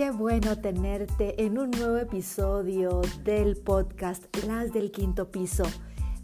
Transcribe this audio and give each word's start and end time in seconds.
Qué 0.00 0.10
bueno 0.10 0.56
tenerte 0.56 1.44
en 1.44 1.58
un 1.58 1.70
nuevo 1.70 1.98
episodio 1.98 3.02
del 3.22 3.58
podcast 3.58 4.34
Las 4.46 4.72
del 4.72 4.90
Quinto 4.92 5.30
Piso. 5.30 5.64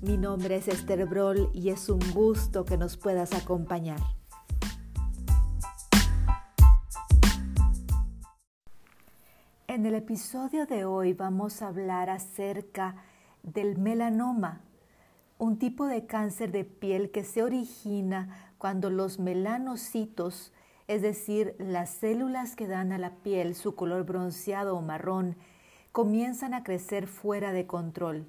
Mi 0.00 0.16
nombre 0.16 0.56
es 0.56 0.68
Esther 0.68 1.04
Broll 1.04 1.50
y 1.52 1.68
es 1.68 1.90
un 1.90 2.00
gusto 2.14 2.64
que 2.64 2.78
nos 2.78 2.96
puedas 2.96 3.34
acompañar. 3.34 4.00
En 9.66 9.84
el 9.84 9.94
episodio 9.94 10.64
de 10.64 10.86
hoy 10.86 11.12
vamos 11.12 11.60
a 11.60 11.68
hablar 11.68 12.08
acerca 12.08 12.96
del 13.42 13.76
melanoma, 13.76 14.62
un 15.36 15.58
tipo 15.58 15.84
de 15.84 16.06
cáncer 16.06 16.50
de 16.50 16.64
piel 16.64 17.10
que 17.10 17.24
se 17.24 17.42
origina 17.42 18.54
cuando 18.56 18.88
los 18.88 19.18
melanocitos 19.18 20.54
es 20.88 21.02
decir, 21.02 21.54
las 21.58 21.90
células 21.90 22.54
que 22.54 22.66
dan 22.66 22.92
a 22.92 22.98
la 22.98 23.10
piel 23.16 23.54
su 23.54 23.74
color 23.74 24.04
bronceado 24.04 24.76
o 24.76 24.82
marrón, 24.82 25.36
comienzan 25.92 26.54
a 26.54 26.62
crecer 26.62 27.06
fuera 27.06 27.52
de 27.52 27.66
control. 27.66 28.26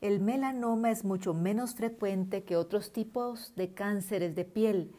El 0.00 0.20
melanoma 0.20 0.90
es 0.90 1.04
mucho 1.04 1.34
menos 1.34 1.74
frecuente 1.74 2.44
que 2.44 2.56
otros 2.56 2.92
tipos 2.92 3.54
de 3.56 3.74
cánceres 3.74 4.34
de 4.34 4.44
piel, 4.44 4.92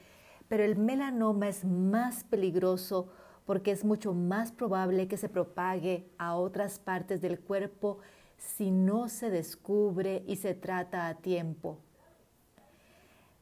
pero 0.48 0.64
el 0.64 0.76
melanoma 0.78 1.48
es 1.48 1.66
más 1.66 2.24
peligroso 2.24 3.10
porque 3.46 3.72
es 3.72 3.86
mucho 3.86 4.14
más 4.14 4.52
probable 4.52 5.08
que 5.08 5.18
se 5.18 5.30
propague 5.30 6.10
a 6.18 6.36
otras 6.36 6.80
partes 6.80 7.22
del 7.22 7.40
cuerpo 7.40 8.00
si 8.38 8.72
no 8.72 9.08
se 9.08 9.30
descubre 9.30 10.24
y 10.28 10.36
se 10.36 10.54
trata 10.54 11.08
a 11.08 11.16
tiempo. 11.16 11.78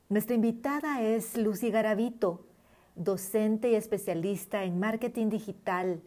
Nuestra 0.07 0.35
invitada 0.35 1.01
es 1.01 1.35
Lucy 1.35 1.71
Garavito, 1.71 2.45
docente 2.95 3.71
y 3.71 3.75
especialista 3.75 4.63
en 4.63 4.79
marketing 4.79 5.29
digital, 5.29 6.01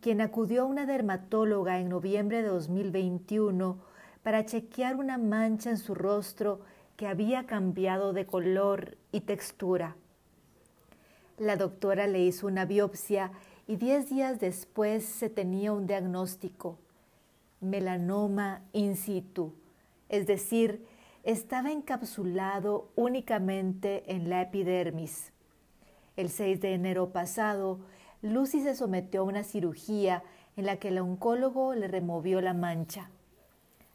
quien 0.00 0.20
acudió 0.20 0.62
a 0.62 0.66
una 0.66 0.86
dermatóloga 0.86 1.78
en 1.78 1.88
noviembre 1.88 2.42
de 2.42 2.48
2021 2.48 3.78
para 4.22 4.44
chequear 4.44 4.96
una 4.96 5.18
mancha 5.18 5.70
en 5.70 5.78
su 5.78 5.94
rostro 5.94 6.60
que 6.96 7.06
había 7.06 7.46
cambiado 7.46 8.12
de 8.12 8.26
color 8.26 8.96
y 9.12 9.20
textura. 9.20 9.96
La 11.38 11.56
doctora 11.56 12.06
le 12.06 12.20
hizo 12.20 12.46
una 12.46 12.64
biopsia 12.64 13.32
y 13.66 13.76
10 13.76 14.08
días 14.08 14.40
después 14.40 15.04
se 15.04 15.28
tenía 15.28 15.72
un 15.72 15.86
diagnóstico, 15.86 16.78
melanoma 17.60 18.62
in 18.72 18.96
situ, 18.96 19.52
es 20.08 20.26
decir, 20.26 20.86
estaba 21.24 21.72
encapsulado 21.72 22.88
únicamente 22.94 24.04
en 24.06 24.30
la 24.30 24.42
epidermis. 24.42 25.32
El 26.16 26.30
6 26.30 26.60
de 26.60 26.72
enero 26.72 27.10
pasado, 27.12 27.80
Lucy 28.22 28.62
se 28.62 28.74
sometió 28.74 29.20
a 29.20 29.24
una 29.24 29.44
cirugía 29.44 30.22
en 30.56 30.64
la 30.66 30.78
que 30.78 30.88
el 30.88 30.98
oncólogo 30.98 31.74
le 31.74 31.88
removió 31.88 32.40
la 32.40 32.54
mancha. 32.54 33.10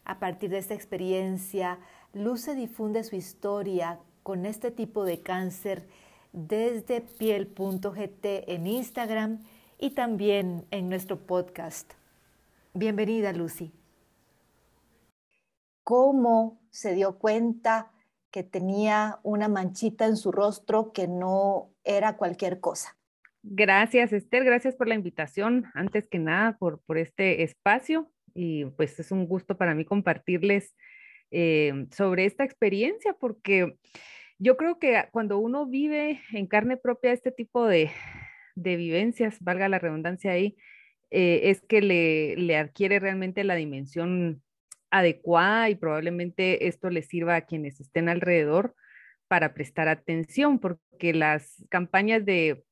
A 0.04 0.18
partir 0.18 0.50
de 0.50 0.58
esta 0.58 0.74
experiencia, 0.74 1.78
Lucy 2.12 2.54
difunde 2.54 3.04
su 3.04 3.16
historia 3.16 3.98
con 4.22 4.46
este 4.46 4.70
tipo 4.70 5.04
de 5.04 5.20
cáncer 5.20 5.88
desde 6.32 7.00
piel.gt 7.00 8.24
en 8.24 8.66
Instagram 8.66 9.40
y 9.78 9.90
también 9.90 10.64
en 10.70 10.88
nuestro 10.88 11.18
podcast. 11.18 11.92
Bienvenida, 12.74 13.32
Lucy. 13.32 13.72
¿Cómo 15.82 16.60
se 16.70 16.94
dio 16.94 17.18
cuenta 17.18 17.91
que 18.32 18.42
tenía 18.42 19.20
una 19.22 19.46
manchita 19.46 20.06
en 20.06 20.16
su 20.16 20.32
rostro 20.32 20.92
que 20.92 21.06
no 21.06 21.70
era 21.84 22.16
cualquier 22.16 22.58
cosa. 22.58 22.96
Gracias, 23.42 24.12
Esther. 24.12 24.44
Gracias 24.44 24.74
por 24.74 24.88
la 24.88 24.94
invitación. 24.94 25.66
Antes 25.74 26.08
que 26.08 26.18
nada, 26.18 26.56
por, 26.58 26.80
por 26.80 26.98
este 26.98 27.42
espacio. 27.42 28.10
Y 28.34 28.64
pues 28.64 28.98
es 28.98 29.12
un 29.12 29.26
gusto 29.26 29.56
para 29.56 29.74
mí 29.74 29.84
compartirles 29.84 30.74
eh, 31.30 31.86
sobre 31.90 32.24
esta 32.24 32.44
experiencia, 32.44 33.14
porque 33.14 33.76
yo 34.38 34.56
creo 34.56 34.78
que 34.78 35.04
cuando 35.12 35.38
uno 35.38 35.66
vive 35.66 36.20
en 36.32 36.46
carne 36.46 36.76
propia 36.76 37.12
este 37.12 37.32
tipo 37.32 37.66
de, 37.66 37.90
de 38.54 38.76
vivencias, 38.76 39.38
valga 39.40 39.68
la 39.68 39.78
redundancia 39.78 40.32
ahí, 40.32 40.56
eh, 41.10 41.50
es 41.50 41.60
que 41.60 41.82
le, 41.82 42.36
le 42.36 42.56
adquiere 42.56 42.98
realmente 42.98 43.44
la 43.44 43.54
dimensión 43.54 44.42
adecuada 44.92 45.70
y 45.70 45.74
probablemente 45.74 46.68
esto 46.68 46.90
le 46.90 47.02
sirva 47.02 47.34
a 47.34 47.46
quienes 47.46 47.80
estén 47.80 48.08
alrededor 48.08 48.76
para 49.26 49.54
prestar 49.54 49.88
atención, 49.88 50.58
porque 50.58 51.14
las 51.14 51.64
campañas 51.70 52.24
de, 52.24 52.64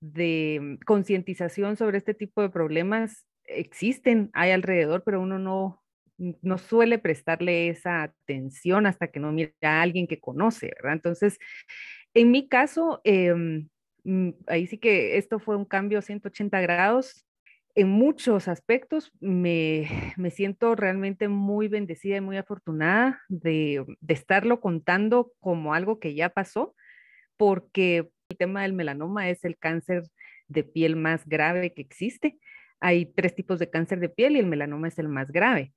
de 0.00 0.78
concientización 0.86 1.76
sobre 1.76 1.98
este 1.98 2.14
tipo 2.14 2.40
de 2.40 2.48
problemas 2.48 3.26
existen, 3.44 4.30
hay 4.32 4.52
alrededor, 4.52 5.02
pero 5.04 5.20
uno 5.20 5.38
no, 5.38 5.82
no 6.16 6.56
suele 6.56 6.98
prestarle 6.98 7.68
esa 7.68 8.04
atención 8.04 8.86
hasta 8.86 9.08
que 9.08 9.20
no 9.20 9.30
mira 9.30 9.52
a 9.62 9.82
alguien 9.82 10.06
que 10.06 10.18
conoce, 10.18 10.72
¿verdad? 10.76 10.94
Entonces, 10.94 11.38
en 12.14 12.30
mi 12.30 12.48
caso, 12.48 13.02
em, 13.04 13.68
mm, 14.04 14.30
ahí 14.46 14.66
sí 14.66 14.78
que 14.78 15.18
esto 15.18 15.38
fue 15.38 15.56
un 15.56 15.66
cambio 15.66 16.00
180 16.00 16.60
grados 16.62 17.26
en 17.74 17.88
muchos 17.88 18.48
aspectos 18.48 19.12
me, 19.20 19.86
siento 20.30 20.74
realmente 20.74 21.28
muy 21.28 21.68
bendecida 21.68 22.16
y 22.16 22.20
muy 22.20 22.36
afortunada 22.36 23.20
de, 23.28 23.84
estarlo 24.08 24.60
contando 24.60 25.32
como 25.40 25.74
algo 25.74 25.98
que 26.00 26.14
ya 26.14 26.30
pasó, 26.30 26.74
porque 27.36 28.08
el 28.28 28.36
tema 28.36 28.62
del 28.62 28.72
melanoma 28.72 29.28
es 29.28 29.44
el 29.44 29.56
cáncer 29.56 30.02
de 30.48 30.64
piel 30.64 30.96
más 30.96 31.26
grave 31.26 31.72
que 31.72 31.82
existe. 31.82 32.38
Hay 32.80 33.06
tres 33.06 33.34
tipos 33.34 33.58
de 33.58 33.70
cáncer 33.70 34.00
de 34.00 34.08
piel 34.08 34.36
y 34.36 34.40
el 34.40 34.46
melanoma 34.46 34.88
es 34.88 34.98
el 34.98 35.08
más 35.08 35.30
grave. 35.30 35.72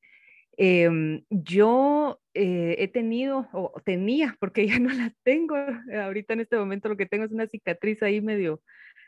Em, 0.57 1.23
yo 1.29 2.19
eh, 2.33 2.75
he 2.77 2.87
tenido, 2.87 3.49
o 3.53 3.81
tenía, 3.83 4.35
porque 4.39 4.67
ya 4.67 4.79
no 4.79 4.89
la 4.89 5.13
tengo, 5.23 5.55
ahorita 5.55 6.33
en 6.33 6.41
este 6.41 6.57
momento 6.57 6.89
lo 6.89 6.97
que 6.97 7.05
tengo 7.05 7.25
es 7.25 7.31
una 7.31 7.47
cicatriz 7.47 8.01
ahí 8.03 8.21
medio 8.21 8.61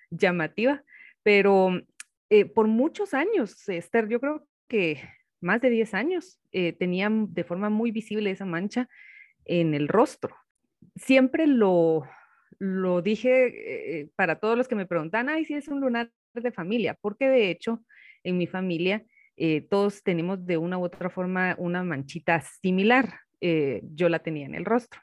llamativa, 0.09 0.83
pero 1.23 1.81
eh, 2.29 2.45
por 2.45 2.67
muchos 2.67 3.13
años, 3.13 3.67
Esther, 3.69 4.07
yo 4.07 4.19
creo 4.19 4.47
que 4.67 5.01
más 5.41 5.61
de 5.61 5.69
10 5.69 5.93
años, 5.93 6.39
eh, 6.51 6.73
tenía 6.73 7.09
de 7.11 7.43
forma 7.43 7.69
muy 7.69 7.91
visible 7.91 8.31
esa 8.31 8.45
mancha 8.45 8.89
en 9.45 9.75
el 9.75 9.87
rostro. 9.87 10.35
Siempre 10.95 11.45
lo, 11.45 12.03
lo 12.57 13.01
dije 13.01 13.99
eh, 13.99 14.09
para 14.15 14.39
todos 14.39 14.57
los 14.57 14.67
que 14.67 14.75
me 14.75 14.87
preguntan, 14.87 15.29
ay, 15.29 15.45
si 15.45 15.53
es 15.53 15.67
un 15.67 15.81
lunar 15.81 16.11
de 16.33 16.51
familia, 16.51 16.97
porque 16.99 17.27
de 17.27 17.51
hecho 17.51 17.83
en 18.23 18.37
mi 18.37 18.47
familia 18.47 19.05
todos 19.69 20.01
tenemos 20.01 20.45
de 20.45 20.57
una 20.57 20.77
u 20.77 20.85
otra 20.85 21.09
forma 21.09 21.55
una 21.59 21.83
manchita 21.83 22.39
similar. 22.39 23.19
yo 23.41 24.07
la 24.07 24.19
tenía 24.19 24.45
en 24.45 24.55
el 24.55 24.63
rostro. 24.63 25.01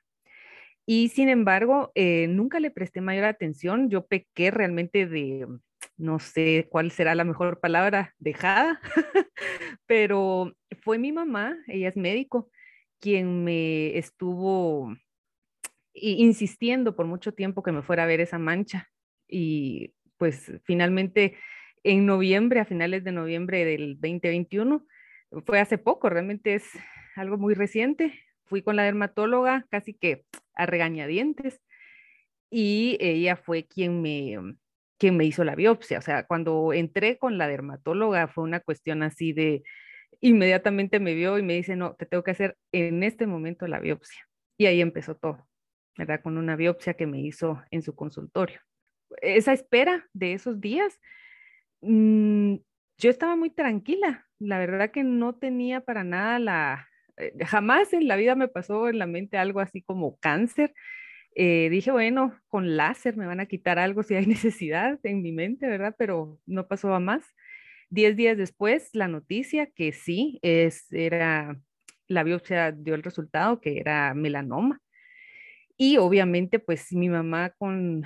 Y 0.87 1.11
sin 1.11 1.29
embargo, 1.29 1.93
nunca 2.29 2.59
le 2.59 2.71
presté 2.71 3.03
mayor 3.03 3.25
atención. 3.25 3.91
Yo 3.91 4.07
pequé 4.07 4.51
realmente 4.51 5.07
de, 5.07 5.47
no 5.97 6.19
sé 6.19 6.69
cuál 6.71 6.91
será 6.91 7.15
la 7.15 7.25
mejor 7.25 7.61
palabra, 7.61 8.15
dejada, 8.19 8.81
pero 9.87 10.53
fue 10.83 10.99
mi 10.99 11.13
mamá, 11.13 11.57
ella 11.67 11.89
es 11.89 11.97
médico, 11.97 12.51
quien 13.01 13.45
me 13.45 13.97
estuvo 13.99 14.95
insistiendo 15.95 16.97
por 16.97 17.07
mucho 17.07 17.33
tiempo 17.33 17.63
que 17.63 17.73
me 17.73 17.83
fuera 17.83 18.05
a 18.05 18.07
ver 18.07 18.21
esa 18.21 18.39
mancha. 18.39 18.89
Y 19.29 19.93
pues 20.17 20.53
finalmente 20.65 21.37
en 21.85 22.07
noviembre, 22.07 22.61
a 22.61 22.65
finales 22.65 23.05
de 23.05 23.13
noviembre 23.13 23.65
del 23.65 23.95
2021, 24.01 24.87
fue 25.45 25.61
hace 25.61 25.79
poco, 25.79 26.09
realmente 26.09 26.55
es 26.55 26.65
algo 27.17 27.39
muy 27.39 27.55
reciente. 27.55 28.19
Fui 28.45 28.63
con 28.63 28.77
la 28.77 28.85
dermatóloga 28.85 29.67
casi 29.71 29.95
que 29.95 30.25
a 30.55 30.67
regañadientes 30.67 31.61
y 32.51 32.99
ella 33.01 33.37
fue 33.37 33.65
quien 33.67 34.03
me, 34.03 34.39
quien 35.03 35.17
me 35.17 35.25
hizo 35.25 35.43
la 35.43 35.57
biopsia. 35.57 35.99
O 35.99 36.01
sea, 36.01 36.27
cuando 36.27 36.73
entré 36.73 37.19
con 37.19 37.37
la 37.37 37.49
dermatóloga 37.49 38.29
fue 38.29 38.45
una 38.45 38.61
cuestión 38.61 39.03
así 39.03 39.33
de, 39.33 39.65
inmediatamente 40.21 41.01
me 41.01 41.13
vio 41.15 41.39
y 41.39 41.43
me 41.43 41.55
dice, 41.55 41.75
no, 41.75 41.97
te 41.97 42.07
tengo 42.07 42.23
que 42.23 42.31
hacer 42.31 42.57
en 42.71 43.03
este 43.03 43.27
momento 43.27 43.67
la 43.67 43.81
biopsia. 43.81 44.29
Y 44.57 44.67
ahí 44.67 44.81
empezó 44.81 45.17
todo, 45.17 45.49
¿verdad? 45.99 46.23
Con 46.23 46.39
una 46.39 46.55
biopsia 46.55 46.95
que 46.95 47.09
me 47.09 47.21
hizo 47.21 47.61
en 47.73 47.83
su 47.83 47.97
consultorio. 47.97 48.61
Esa 49.23 49.53
espera 49.53 50.07
de 50.13 50.35
esos 50.35 50.61
días, 50.61 51.01
mm, 51.81 52.55
yo 52.99 53.11
estaba 53.11 53.35
muy 53.35 53.51
tranquila. 53.51 54.29
La 54.39 54.61
verdad 54.61 54.93
que 54.93 55.03
no 55.03 55.35
tenía 55.35 55.81
para 55.81 56.05
nada 56.05 56.39
la, 56.39 56.89
eh, 57.17 57.33
jamás 57.45 57.93
en 57.93 58.07
la 58.07 58.15
vida 58.15 58.37
me 58.37 58.47
pasó 58.47 58.89
en 58.89 59.01
la 59.01 59.07
mente 59.07 59.37
algo 59.37 59.59
así 59.59 59.83
como 59.83 60.17
cáncer. 60.19 60.73
Eh, 61.35 61.69
dije, 61.71 61.91
bueno, 61.91 62.39
con 62.49 62.77
láser 62.77 63.17
me 63.17 63.27
van 63.27 63.41
a 63.41 63.47
quitar 63.47 63.79
algo 63.79 64.03
si 64.03 64.15
hay 64.15 64.27
necesidad 64.27 64.99
en 65.03 65.23
mi 65.23 65.33
mente, 65.33 65.67
¿verdad? 65.67 65.95
Pero 65.99 66.39
no 66.47 66.69
pasó 66.69 66.95
a 66.95 67.01
más. 67.01 67.25
Diez 67.91 68.17
días 68.17 68.39
después, 68.39 68.91
la 68.95 69.09
noticia 69.09 69.67
que 69.67 69.93
sí, 69.93 70.39
es, 70.43 70.91
era, 70.93 71.59
la 72.09 72.23
biopsia 72.25 72.73
dio 72.73 72.95
el 72.95 73.03
resultado 73.03 73.61
que 73.61 73.79
era 73.79 74.15
melanoma. 74.15 74.81
Y 75.77 75.97
obviamente, 75.99 76.59
pues 76.59 76.93
mi 76.93 77.09
mamá 77.09 77.51
con, 77.51 78.05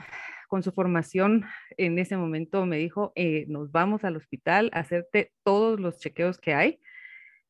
con 0.48 0.62
su 0.62 0.72
formación, 0.72 1.44
en 1.76 1.98
ese 1.98 2.16
momento 2.16 2.66
me 2.66 2.78
dijo, 2.78 3.12
eh, 3.14 3.44
nos 3.48 3.70
vamos 3.72 4.04
al 4.04 4.16
hospital 4.16 4.70
a 4.72 4.80
hacerte 4.80 5.32
todos 5.44 5.78
los 5.80 5.98
chequeos 5.98 6.38
que 6.38 6.54
hay 6.54 6.80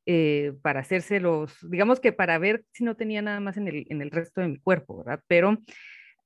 eh, 0.07 0.53
para 0.63 0.81
hacérselos, 0.81 1.59
digamos 1.69 2.01
que 2.01 2.13
para 2.13 2.39
ver 2.39 2.65
si 2.73 2.85
no 2.85 2.95
tenía 2.95 3.23
nada 3.23 3.41
más 3.41 3.57
en 3.57 3.69
el, 3.69 3.87
en 3.91 4.03
el 4.03 4.11
resto 4.11 4.41
de 4.41 4.49
mi 4.49 4.59
cuerpo, 4.59 4.99
¿verdad? 4.99 5.21
Pero 5.27 5.59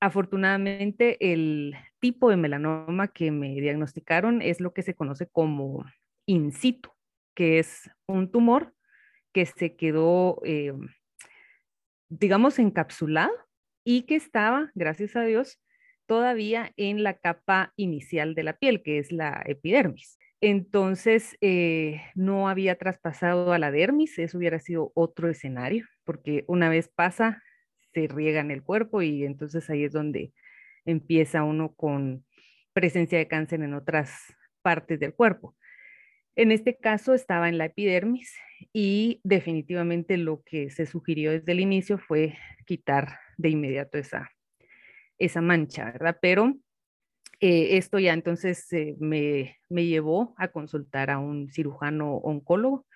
afortunadamente 0.00 1.32
el 1.32 1.74
tipo 1.98 2.30
de 2.30 2.36
melanoma 2.36 3.08
que 3.08 3.30
me 3.30 3.54
diagnosticaron 3.60 4.42
es 4.42 4.60
lo 4.60 4.72
que 4.72 4.82
se 4.82 4.94
conoce 4.94 5.28
como 5.28 5.84
in 6.26 6.52
situ, 6.52 6.90
que 7.34 7.58
es 7.58 7.90
un 8.06 8.30
tumor 8.30 8.74
que 9.32 9.46
se 9.46 9.76
quedó, 9.76 10.40
eh, 10.44 10.72
digamos, 12.08 12.58
encapsulado 12.58 13.32
y 13.84 14.02
que 14.02 14.16
estaba, 14.16 14.70
gracias 14.74 15.16
a 15.16 15.22
Dios, 15.22 15.60
todavía 16.06 16.72
en 16.76 17.02
la 17.02 17.14
capa 17.14 17.72
inicial 17.76 18.34
de 18.34 18.42
la 18.42 18.56
piel, 18.56 18.82
que 18.82 18.98
es 18.98 19.12
la 19.12 19.42
epidermis. 19.46 20.18
Entonces, 20.40 21.36
eh, 21.42 22.00
no 22.14 22.48
había 22.48 22.76
traspasado 22.76 23.52
a 23.52 23.58
la 23.58 23.70
dermis, 23.70 24.18
eso 24.18 24.38
hubiera 24.38 24.58
sido 24.58 24.90
otro 24.94 25.28
escenario, 25.28 25.86
porque 26.04 26.44
una 26.48 26.70
vez 26.70 26.88
pasa, 26.88 27.42
se 27.92 28.08
riega 28.08 28.40
en 28.40 28.50
el 28.50 28.62
cuerpo 28.62 29.02
y 29.02 29.24
entonces 29.24 29.68
ahí 29.68 29.84
es 29.84 29.92
donde 29.92 30.32
empieza 30.86 31.42
uno 31.42 31.74
con 31.74 32.24
presencia 32.72 33.18
de 33.18 33.28
cáncer 33.28 33.62
en 33.62 33.74
otras 33.74 34.10
partes 34.62 34.98
del 34.98 35.14
cuerpo. 35.14 35.56
En 36.36 36.52
este 36.52 36.76
caso 36.78 37.12
estaba 37.12 37.48
en 37.48 37.58
la 37.58 37.66
epidermis 37.66 38.34
y 38.72 39.20
definitivamente 39.24 40.16
lo 40.16 40.42
que 40.42 40.70
se 40.70 40.86
sugirió 40.86 41.32
desde 41.32 41.52
el 41.52 41.60
inicio 41.60 41.98
fue 41.98 42.38
quitar 42.64 43.18
de 43.36 43.50
inmediato 43.50 43.98
esa, 43.98 44.30
esa 45.18 45.40
mancha, 45.42 45.86
¿verdad? 45.86 46.18
Pero 46.22 46.54
eh, 47.40 47.78
esto 47.78 47.98
ya 47.98 48.12
entonces 48.12 48.70
eh, 48.72 48.96
me, 49.00 49.56
me, 49.70 49.86
llevó 49.86 50.34
a 50.36 50.48
consultar 50.48 51.10
a 51.10 51.18
un 51.18 51.50
cirujano 51.50 52.16
oncólogo, 52.16 52.86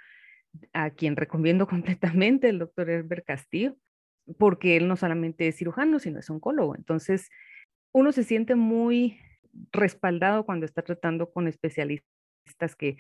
a 0.73 0.91
quien 0.91 1.17
recomiendo 1.17 1.67
completamente, 1.69 2.49
el 2.51 2.59
doctor 2.59 2.91
Herbert 2.91 3.25
Castillo, 3.27 3.77
porque 4.39 4.77
él 4.77 4.87
no 4.89 4.97
solamente 4.97 5.49
es 5.49 5.57
cirujano, 5.57 5.99
sino 5.99 6.19
es 6.21 6.29
oncólogo. 6.31 6.77
Entonces, 6.77 7.31
uno 7.93 8.13
se 8.13 8.25
siente 8.25 8.55
muy 8.55 9.19
respaldado 9.73 10.45
cuando 10.45 10.67
está 10.67 10.83
tratando 10.83 11.31
con 11.31 11.49
especialistas 11.49 12.77
que 12.77 12.97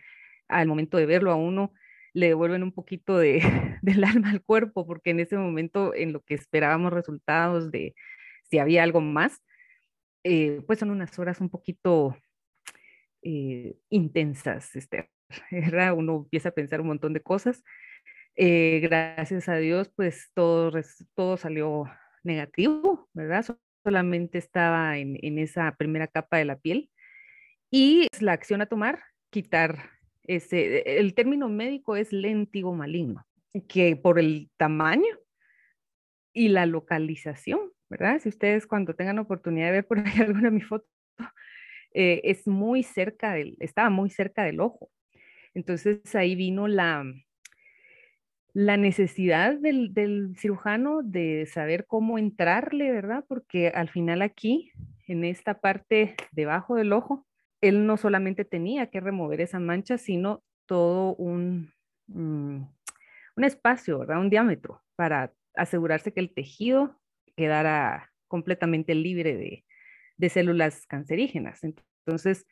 al 0.49 0.67
momento 0.67 0.97
de 0.97 1.06
verlo 1.06 1.31
a 1.31 1.37
uno 1.37 1.73
le 2.14 2.29
devuelven 2.29 2.62
un 2.62 2.73
poquito 2.73 3.19
de, 3.19 3.40
del 3.82 4.05
alma 4.05 4.31
al 4.31 4.43
cuerpo, 4.43 4.87
porque 4.87 5.11
en 5.11 5.20
ese 5.20 5.37
momento 5.37 5.94
en 5.94 6.12
lo 6.12 6.23
que 6.23 6.35
esperábamos 6.35 6.93
resultados 6.93 7.70
de 7.70 7.94
si 8.44 8.58
había 8.58 8.82
algo 8.82 9.00
más, 9.00 9.43
eh, 10.25 10.62
pues 10.67 10.79
son 10.79 10.91
unas 10.91 11.17
horas 11.19 11.41
un 11.41 11.50
poquito 11.50 12.17
eh, 13.23 13.76
intensas, 13.91 14.75
este, 14.75 15.11
Uno 15.97 16.17
empieza 16.17 16.50
a 16.50 16.53
pensar 16.53 16.81
un 16.81 16.88
montón 16.88 17.12
de 17.12 17.21
cosas. 17.21 17.62
Eh, 18.37 18.81
gracias 18.82 19.49
a 19.49 19.56
Dios, 19.56 19.91
pues 19.94 20.31
todo, 20.35 20.73
todo 21.15 21.37
salió 21.37 21.85
negativo, 22.25 23.09
¿verdad? 23.12 23.44
Solamente 23.85 24.38
estaba 24.38 24.99
en, 24.99 25.19
en 25.23 25.38
esa 25.38 25.76
primera 25.76 26.09
capa 26.09 26.38
de 26.38 26.44
la 26.44 26.59
piel. 26.59 26.91
Y 27.71 28.09
la 28.21 28.32
acción 28.32 28.61
a 28.61 28.67
tomar, 28.67 29.03
quitar 29.31 29.91
ese, 30.25 30.99
el 30.99 31.15
término 31.15 31.49
médico 31.49 31.97
es 31.97 32.12
léntigo 32.12 32.75
maligno, 32.75 33.26
que 33.69 33.97
por 33.97 34.19
el 34.19 34.50
tamaño 34.56 35.19
y 36.32 36.49
la 36.49 36.67
localización, 36.67 37.73
¿verdad? 37.88 38.19
Si 38.20 38.28
ustedes 38.28 38.66
cuando 38.66 38.94
tengan 38.94 39.19
oportunidad 39.19 39.66
de 39.66 39.72
ver 39.72 39.86
por 39.86 39.98
ahí 39.98 40.04
alguna 40.20 40.50
de 40.50 40.50
mi 40.50 40.60
foto, 40.60 40.86
eh, 41.92 42.20
es 42.25 42.46
muy 42.46 42.82
cerca 42.82 43.32
del, 43.32 43.56
estaba 43.60 43.90
muy 43.90 44.10
cerca 44.10 44.42
del 44.42 44.60
ojo. 44.60 44.90
Entonces 45.54 46.14
ahí 46.16 46.34
vino 46.34 46.66
la, 46.66 47.04
la 48.52 48.76
necesidad 48.76 49.56
del, 49.56 49.94
del, 49.94 50.36
cirujano 50.36 51.02
de 51.02 51.46
saber 51.46 51.86
cómo 51.86 52.19
entrarle, 52.19 52.90
¿verdad? 52.90 53.25
Porque 53.28 53.69
al 53.69 53.88
final 53.88 54.22
aquí, 54.22 54.72
en 55.06 55.25
esta 55.25 55.60
parte 55.60 56.16
debajo 56.32 56.75
del 56.75 56.92
ojo, 56.92 57.26
él 57.60 57.87
no 57.87 57.96
solamente 57.96 58.44
tenía 58.44 58.88
que 58.90 59.00
remover 59.00 59.40
esa 59.40 59.58
mancha, 59.58 59.96
sino 59.96 60.42
todo 60.66 61.14
un, 61.16 61.72
mm, 62.08 62.62
un 63.37 63.44
espacio, 63.44 64.00
¿verdad? 64.00 64.20
un 64.20 64.30
diámetro 64.30 64.82
para 64.96 65.32
asegurarse 65.54 66.12
que 66.12 66.20
el 66.20 66.34
tejido 66.34 66.98
quedara 67.36 68.12
completamente 68.28 68.94
libre 68.94 69.36
de, 69.36 69.64
de 70.16 70.28
células 70.28 70.86
cancerígenas. 70.86 71.62
Entonces, 71.64 72.46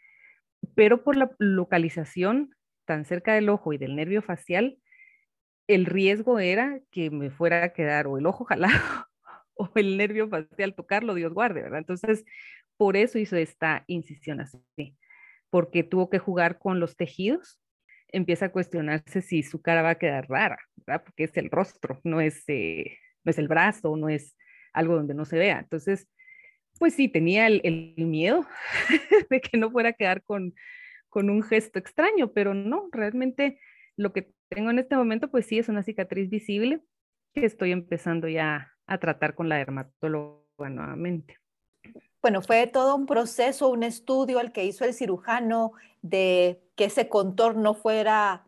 pero 0.75 1.02
por 1.02 1.17
la 1.17 1.31
localización 1.38 2.55
tan 2.84 3.05
cerca 3.05 3.34
del 3.34 3.49
ojo 3.49 3.73
y 3.73 3.79
del 3.79 3.96
nervio 3.96 4.23
facial, 4.23 4.79
el 5.69 5.87
riesgo 5.87 6.38
era 6.38 6.81
que 6.90 7.11
me 7.11 7.31
fuera 7.31 7.64
a 7.64 7.73
quedar 7.73 8.06
o 8.06 8.19
el 8.19 8.26
ojo 8.26 8.44
jalado 8.44 8.73
o 9.55 9.70
el 9.76 9.96
nervio 9.96 10.29
facial 10.29 10.75
tocarlo, 10.75 11.14
Dios 11.14 11.32
guarde, 11.32 11.62
¿verdad? 11.62 11.78
Entonces, 11.78 12.25
por 12.76 12.96
eso 12.96 13.19
hizo 13.19 13.37
esta 13.37 13.85
incisión 13.87 14.40
así 14.40 14.96
porque 15.52 15.85
tuvo 15.85 16.08
que 16.08 16.19
jugar 16.19 16.58
con 16.58 16.81
los 16.81 16.96
tejidos, 16.96 17.61
empieza 18.08 18.46
a 18.46 18.52
cuestionarse 18.52 19.20
si 19.20 19.43
su 19.43 19.61
cara 19.61 19.82
va 19.82 19.90
a 19.90 19.99
quedar 19.99 20.26
rara, 20.31 20.58
¿verdad? 20.76 21.05
Porque 21.05 21.25
es 21.25 21.37
el 21.37 21.50
rostro, 21.50 22.00
no 22.05 22.23
es, 22.23 22.43
eh, 22.49 22.96
no 23.23 23.31
es 23.31 23.38
el 23.38 23.49
brazo, 23.49 23.94
no 23.99 24.08
es 24.08 24.35
algo 24.73 24.97
donde 24.97 25.15
no 25.15 25.25
se 25.25 25.39
vea. 25.39 25.61
Entonces, 25.61 26.09
pues 26.79 26.95
sí, 26.95 27.09
tenía 27.09 27.47
el, 27.47 27.95
miedo 27.97 28.47
de 29.31 29.41
que 29.41 29.57
no 29.59 29.71
fuera 29.71 29.91
a 29.91 29.93
quedar 29.95 30.23
con, 30.23 30.55
con 31.09 31.31
un 31.31 31.43
gesto 31.43 31.79
extraño, 31.79 32.33
pero 32.33 32.55
no, 32.55 32.89
realmente 32.91 33.61
lo 33.97 34.13
que 34.13 34.33
tengo 34.49 34.71
en 34.71 34.79
este 34.79 34.97
momento, 34.97 35.31
pues 35.31 35.47
sí, 35.47 35.59
es 35.59 35.69
una 35.69 35.83
cicatriz 35.83 36.29
visible 36.29 36.81
que 37.35 37.45
estoy 37.45 37.73
empezando 37.73 38.29
ya 38.29 38.73
a 38.87 38.99
tratar 38.99 39.35
con 39.35 39.49
la 39.49 39.57
dermatóloga 39.57 40.69
nuevamente. 40.71 41.39
Bueno, 42.21 42.41
fue 42.41 42.67
todo 42.69 42.95
un 42.95 43.07
proceso, 43.07 43.69
un 43.69 43.83
estudio 43.83 44.39
al 44.39 44.53
que 44.53 44.65
hizo 44.65 44.85
el 44.85 44.95
cirujano 44.95 45.73
de 46.03 46.63
que 46.77 46.85
ese 46.85 47.09
contorno 47.09 47.75
fuera 47.75 48.47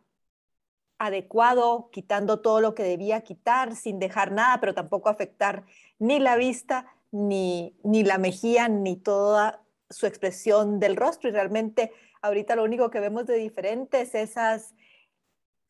adecuado, 0.98 1.90
quitando 1.90 2.40
todo 2.40 2.60
lo 2.60 2.74
que 2.74 2.82
debía 2.82 3.22
quitar, 3.22 3.74
sin 3.74 3.98
dejar 3.98 4.32
nada, 4.32 4.60
pero 4.60 4.74
tampoco 4.74 5.08
afectar 5.08 5.64
ni 5.98 6.18
la 6.18 6.36
vista, 6.36 6.86
ni, 7.10 7.76
ni 7.82 8.04
la 8.04 8.18
mejilla, 8.18 8.68
ni 8.68 8.96
toda 8.96 9.62
su 9.90 10.06
expresión 10.06 10.80
del 10.80 10.96
rostro. 10.96 11.28
Y 11.28 11.32
realmente 11.32 11.92
ahorita 12.22 12.56
lo 12.56 12.64
único 12.64 12.90
que 12.90 13.00
vemos 13.00 13.26
de 13.26 13.36
diferente 13.36 14.00
es 14.00 14.14
esas 14.14 14.74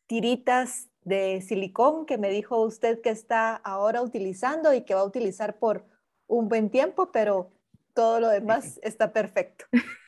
tiritas 0.07 0.89
de 1.01 1.41
silicón 1.41 2.05
que 2.05 2.17
me 2.17 2.29
dijo 2.29 2.61
usted 2.61 3.01
que 3.01 3.09
está 3.09 3.55
ahora 3.55 4.01
utilizando 4.01 4.73
y 4.73 4.81
que 4.81 4.95
va 4.95 5.01
a 5.01 5.05
utilizar 5.05 5.59
por 5.59 5.85
un 6.27 6.49
buen 6.49 6.69
tiempo, 6.69 7.11
pero 7.11 7.51
todo 7.93 8.19
lo 8.19 8.29
demás 8.29 8.79
está 8.83 9.13
perfecto. 9.13 9.65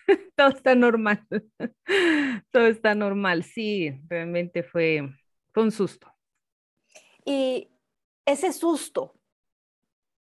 todo 0.36 0.50
está 0.50 0.76
normal. 0.76 1.26
todo 2.52 2.68
está 2.68 2.96
normal. 2.96 3.44
Sí, 3.44 3.92
realmente 4.08 4.64
fue, 4.64 5.10
un 5.56 5.72
susto. 5.72 6.14
Y 7.26 7.70
ese 8.26 8.54
susto, 8.54 9.16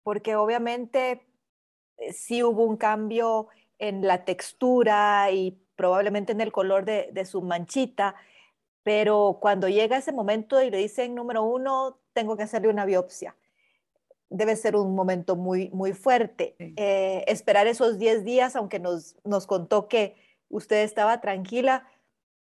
porque 0.05 0.37
obviamente 0.37 1.26
eh, 1.97 2.12
sí 2.12 2.43
hubo 2.43 2.64
un 2.64 2.76
cambio 2.76 3.49
en 3.79 4.07
la 4.07 4.25
textura 4.25 5.31
y 5.33 5.61
probablemente 5.75 6.33
en 6.33 6.41
el 6.41 6.53
color 6.53 6.85
de, 6.85 7.09
de, 7.12 7.25
su 7.25 7.43
manchita, 7.43 8.14
pero 8.85 9.38
cuando 9.41 9.69
llega 9.69 9.97
ese 9.97 10.12
momento 10.12 10.62
y 10.62 10.71
le 10.71 10.79
dicen, 10.79 11.17
número 11.17 11.43
uno, 11.43 11.99
tengo 12.12 12.37
que 12.37 12.45
hacerle 12.45 12.69
una 12.69 12.85
biopsia 12.85 13.35
debe 14.31 14.57
ser 14.57 14.76
un 14.76 14.95
momento 14.95 15.37
muy, 15.37 15.71
muy 15.71 15.93
fuerte. 15.93 16.57
Eh, 16.59 17.25
esperar 17.26 17.66
esos 17.66 17.99
10 17.99 18.25
días, 18.25 18.57
aunque 18.57 18.78
nos, 18.78 19.16
nos 19.25 19.47
contó 19.47 19.88
que 19.88 20.16
usted 20.49 20.83
estaba 20.83 21.21
tranquila, 21.21 21.87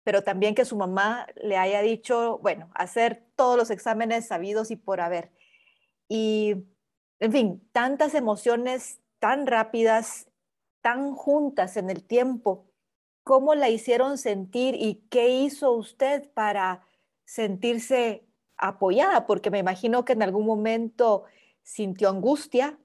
pero 0.04 0.22
también 0.22 0.54
que 0.54 0.64
su 0.64 0.76
mamá 0.76 1.26
le 1.36 1.56
haya 1.56 1.82
dicho, 1.82 2.38
bueno, 2.38 2.70
hacer 2.74 3.26
todos 3.36 3.56
los 3.56 3.70
exámenes 3.70 4.26
sabidos 4.26 4.70
y 4.70 4.76
por 4.76 5.00
haber. 5.00 5.30
Y, 6.08 6.64
en 7.20 7.32
fin, 7.32 7.68
tantas 7.72 8.14
emociones 8.14 9.00
tan 9.18 9.46
rápidas, 9.46 10.28
tan 10.80 11.14
juntas 11.14 11.76
en 11.76 11.90
el 11.90 12.04
tiempo. 12.04 12.66
¿Cómo 13.24 13.54
la 13.54 13.68
hicieron 13.68 14.16
sentir 14.16 14.74
y 14.74 15.06
qué 15.10 15.28
hizo 15.28 15.72
usted 15.72 16.32
para 16.32 16.86
sentirse 17.26 18.26
apoyada? 18.56 19.26
Porque 19.26 19.50
me 19.50 19.58
imagino 19.58 20.04
que 20.04 20.14
en 20.14 20.22
algún 20.22 20.46
momento 20.46 21.24
sintió 21.68 22.08
angustia 22.08 22.78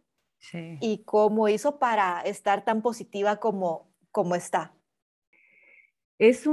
y 0.82 1.04
cómo 1.06 1.48
hizo 1.48 1.80
para 1.80 2.20
estar 2.20 2.66
tan 2.66 2.82
positiva 2.82 3.40
como, 3.40 3.90
como 4.12 4.36
está. 4.36 4.76
Es 6.20 6.50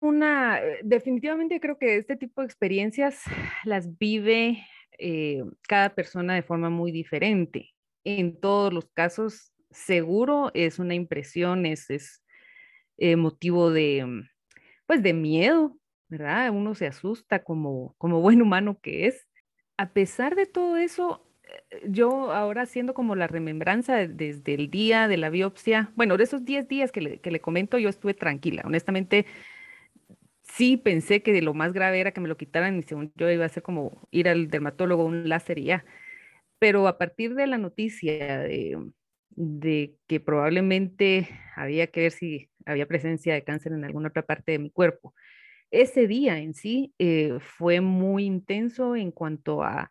una, 0.00 0.60
eh, 0.62 0.78
definitivamente 0.84 1.58
creo 1.58 1.76
que 1.76 1.96
este 1.96 2.16
tipo 2.16 2.40
de 2.40 2.46
experiencias 2.46 3.22
las 3.64 3.98
vive 3.98 4.64
eh, 4.96 5.42
cada 5.62 5.92
persona 5.92 6.36
de 6.36 6.44
forma 6.44 6.70
muy 6.70 6.92
diferente. 6.92 7.70
En 8.04 8.38
todos 8.38 8.72
los 8.72 8.88
casos 8.90 9.52
seguro 9.72 10.52
es 10.54 10.78
una 10.78 10.94
impresión, 10.94 11.66
es, 11.66 11.90
es 11.90 12.22
eh, 12.96 13.16
motivo 13.16 13.72
de, 13.72 14.06
pues, 14.86 15.02
de 15.02 15.14
miedo, 15.14 15.76
¿verdad? 16.08 16.50
Uno 16.50 16.76
se 16.76 16.86
asusta 16.86 17.42
como, 17.42 17.96
como 17.98 18.20
buen 18.20 18.40
humano 18.40 18.78
que 18.80 19.08
es. 19.08 19.26
A 19.76 19.92
pesar 19.92 20.36
de 20.36 20.46
todo 20.46 20.76
eso, 20.76 21.26
yo 21.86 22.32
ahora 22.32 22.62
haciendo 22.62 22.94
como 22.94 23.14
la 23.16 23.26
remembranza 23.26 24.06
desde 24.06 24.54
el 24.54 24.70
día 24.70 25.08
de 25.08 25.16
la 25.16 25.30
biopsia, 25.30 25.90
bueno, 25.96 26.16
de 26.16 26.24
esos 26.24 26.44
10 26.44 26.68
días 26.68 26.92
que 26.92 27.00
le, 27.00 27.20
que 27.20 27.30
le 27.30 27.40
comento, 27.40 27.78
yo 27.78 27.88
estuve 27.88 28.14
tranquila. 28.14 28.62
Honestamente, 28.64 29.26
sí 30.42 30.76
pensé 30.76 31.22
que 31.22 31.40
lo 31.42 31.54
más 31.54 31.72
grave 31.72 32.00
era 32.00 32.12
que 32.12 32.20
me 32.20 32.28
lo 32.28 32.36
quitaran 32.36 32.78
y 32.78 32.82
según 32.82 33.12
yo 33.16 33.30
iba 33.30 33.44
a 33.44 33.48
ser 33.48 33.62
como 33.62 34.06
ir 34.10 34.28
al 34.28 34.48
dermatólogo, 34.48 35.04
un 35.04 35.28
láser 35.28 35.58
y 35.58 35.64
ya. 35.64 35.84
Pero 36.58 36.86
a 36.88 36.98
partir 36.98 37.34
de 37.34 37.46
la 37.46 37.58
noticia 37.58 38.38
de, 38.40 38.78
de 39.30 39.96
que 40.06 40.20
probablemente 40.20 41.28
había 41.56 41.88
que 41.88 42.02
ver 42.02 42.12
si 42.12 42.50
había 42.66 42.86
presencia 42.86 43.34
de 43.34 43.44
cáncer 43.44 43.72
en 43.72 43.84
alguna 43.84 44.08
otra 44.08 44.22
parte 44.22 44.52
de 44.52 44.58
mi 44.58 44.70
cuerpo, 44.70 45.14
ese 45.70 46.06
día 46.06 46.38
en 46.38 46.54
sí 46.54 46.94
eh, 46.98 47.38
fue 47.40 47.80
muy 47.80 48.24
intenso 48.24 48.94
en 48.94 49.10
cuanto 49.10 49.62
a, 49.62 49.90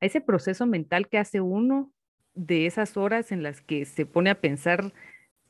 a 0.00 0.06
ese 0.06 0.20
proceso 0.20 0.66
mental 0.66 1.08
que 1.08 1.18
hace 1.18 1.40
uno 1.40 1.92
de 2.34 2.66
esas 2.66 2.96
horas 2.96 3.32
en 3.32 3.42
las 3.42 3.60
que 3.60 3.84
se 3.84 4.06
pone 4.06 4.30
a 4.30 4.40
pensar, 4.40 4.92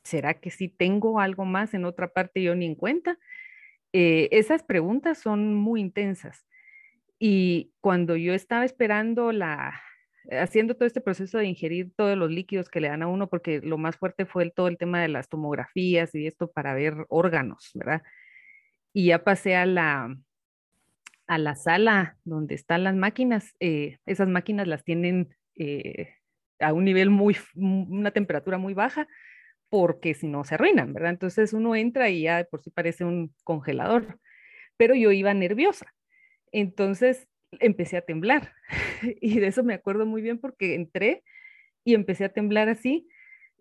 ¿será 0.03 0.33
que 0.35 0.51
sí 0.51 0.67
tengo 0.67 1.19
algo 1.19 1.45
más 1.45 1.73
en 1.73 1.85
otra 1.85 2.09
parte 2.09 2.41
yo 2.41 2.55
ni 2.55 2.65
en 2.65 2.75
cuenta? 2.75 3.17
Eh, 3.93 4.29
esas 4.31 4.63
preguntas 4.63 5.19
son 5.19 5.53
muy 5.53 5.81
intensas. 5.81 6.45
Y 7.19 7.71
cuando 7.81 8.15
yo 8.15 8.33
estaba 8.33 8.65
esperando 8.65 9.31
la, 9.31 9.79
haciendo 10.31 10.75
todo 10.75 10.85
este 10.85 11.01
proceso 11.01 11.37
de 11.37 11.45
ingerir 11.45 11.91
todos 11.95 12.17
los 12.17 12.31
líquidos 12.31 12.69
que 12.69 12.81
le 12.81 12.89
dan 12.89 13.03
a 13.03 13.07
uno, 13.07 13.29
porque 13.29 13.61
lo 13.61 13.77
más 13.77 13.97
fuerte 13.97 14.25
fue 14.25 14.49
todo 14.51 14.67
el 14.67 14.77
tema 14.77 15.01
de 15.01 15.07
las 15.07 15.29
tomografías 15.29 16.13
y 16.15 16.27
esto 16.27 16.51
para 16.51 16.73
ver 16.73 17.05
órganos, 17.09 17.71
¿verdad? 17.73 18.01
Y 18.93 19.07
ya 19.07 19.23
pasé 19.23 19.55
a 19.55 19.65
la, 19.65 20.15
a 21.27 21.37
la 21.37 21.55
sala 21.55 22.17
donde 22.23 22.55
están 22.55 22.83
las 22.83 22.95
máquinas. 22.95 23.55
Eh, 23.59 23.97
esas 24.05 24.27
máquinas 24.27 24.67
las 24.67 24.83
tienen 24.83 25.35
eh, 25.55 26.15
a 26.59 26.73
un 26.73 26.85
nivel 26.85 27.09
muy, 27.09 27.37
una 27.55 28.11
temperatura 28.11 28.57
muy 28.57 28.73
baja 28.73 29.07
porque 29.69 30.13
si 30.13 30.27
no 30.27 30.43
se 30.43 30.55
arruinan, 30.55 30.93
¿verdad? 30.93 31.11
Entonces 31.11 31.53
uno 31.53 31.75
entra 31.75 32.09
y 32.09 32.23
ya 32.23 32.45
por 32.49 32.61
sí 32.61 32.69
parece 32.69 33.05
un 33.05 33.33
congelador, 33.43 34.19
pero 34.77 34.95
yo 34.95 35.11
iba 35.11 35.33
nerviosa. 35.33 35.93
Entonces 36.51 37.27
empecé 37.59 37.97
a 37.97 38.01
temblar 38.01 38.53
y 39.21 39.39
de 39.39 39.47
eso 39.47 39.63
me 39.63 39.73
acuerdo 39.73 40.05
muy 40.05 40.21
bien 40.21 40.39
porque 40.39 40.75
entré 40.75 41.23
y 41.83 41.95
empecé 41.95 42.25
a 42.25 42.33
temblar 42.33 42.69
así 42.69 43.07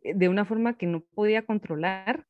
eh, 0.02 0.14
de 0.14 0.28
una 0.28 0.44
forma 0.44 0.76
que 0.76 0.86
no 0.86 1.00
podía 1.00 1.42
controlar. 1.42 2.26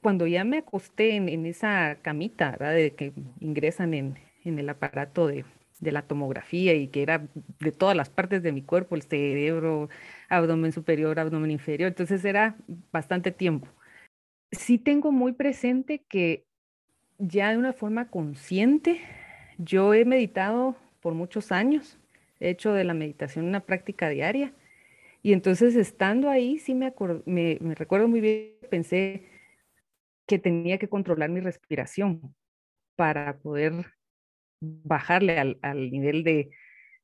Cuando 0.00 0.26
ya 0.26 0.42
me 0.44 0.58
acosté 0.58 1.16
en, 1.16 1.46
esa 1.46 1.98
camita, 2.02 2.52
¿verdad? 2.52 2.74
De 2.74 2.94
que 2.94 3.12
ingresan 3.40 3.92
en, 3.92 4.18
en 4.44 4.58
el 4.58 4.68
aparato 4.68 5.26
de, 5.26 5.44
de 5.80 5.92
la 5.92 6.02
tomografía 6.02 6.74
y 6.74 6.88
que 6.88 7.02
era 7.02 7.26
de 7.58 7.72
todas 7.72 7.96
las 7.96 8.08
partes 8.08 8.42
de 8.42 8.52
mi 8.52 8.62
cuerpo, 8.62 8.94
el 8.94 9.02
cerebro, 9.02 9.88
abdomen 10.28 10.72
superior, 10.72 11.18
abdomen 11.18 11.50
inferior, 11.50 11.88
entonces 11.88 12.24
era 12.24 12.56
bastante 12.92 13.32
tiempo. 13.32 13.68
Sí 14.52 14.78
tengo 14.78 15.10
muy 15.10 15.32
presente 15.32 16.04
que 16.08 16.44
ya 17.18 17.50
de 17.50 17.58
una 17.58 17.72
forma 17.72 18.08
consciente, 18.08 19.00
yo 19.58 19.92
he 19.92 20.04
meditado 20.04 20.76
por 21.00 21.14
muchos 21.14 21.50
años, 21.50 21.98
he 22.38 22.50
hecho 22.50 22.72
de 22.72 22.84
la 22.84 22.94
meditación 22.94 23.46
una 23.46 23.60
práctica 23.60 24.08
diaria. 24.08 24.52
Y 25.20 25.32
entonces 25.32 25.76
estando 25.76 26.30
ahí, 26.30 26.58
sí 26.58 26.74
me, 26.74 26.92
me, 27.26 27.58
me 27.60 27.74
recuerdo 27.74 28.08
muy 28.08 28.20
bien, 28.20 28.54
pensé 28.70 29.26
que 30.26 30.38
tenía 30.38 30.78
que 30.78 30.88
controlar 30.88 31.30
mi 31.30 31.40
respiración 31.40 32.34
para 32.96 33.36
poder 33.38 33.72
bajarle 34.62 35.38
al, 35.38 35.58
al 35.62 35.90
nivel 35.90 36.24
de, 36.24 36.50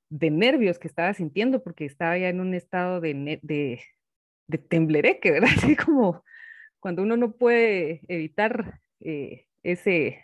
de, 0.09 0.31
nervios 0.31 0.79
que 0.79 0.89
estaba 0.89 1.13
sintiendo, 1.13 1.63
porque 1.63 1.85
estaba 1.85 2.17
ya 2.17 2.29
en 2.29 2.41
un 2.41 2.55
estado 2.55 3.01
de, 3.01 3.41
de, 3.43 4.59
temblereque, 4.69 5.33
¿verdad? 5.33 5.51
Así 5.57 5.77
como 5.77 6.25
cuando 6.81 7.03
uno 7.03 7.17
no 7.17 7.33
puede 7.33 8.03
evitar 8.09 8.81
eh, 9.01 9.47
ese, 9.63 10.21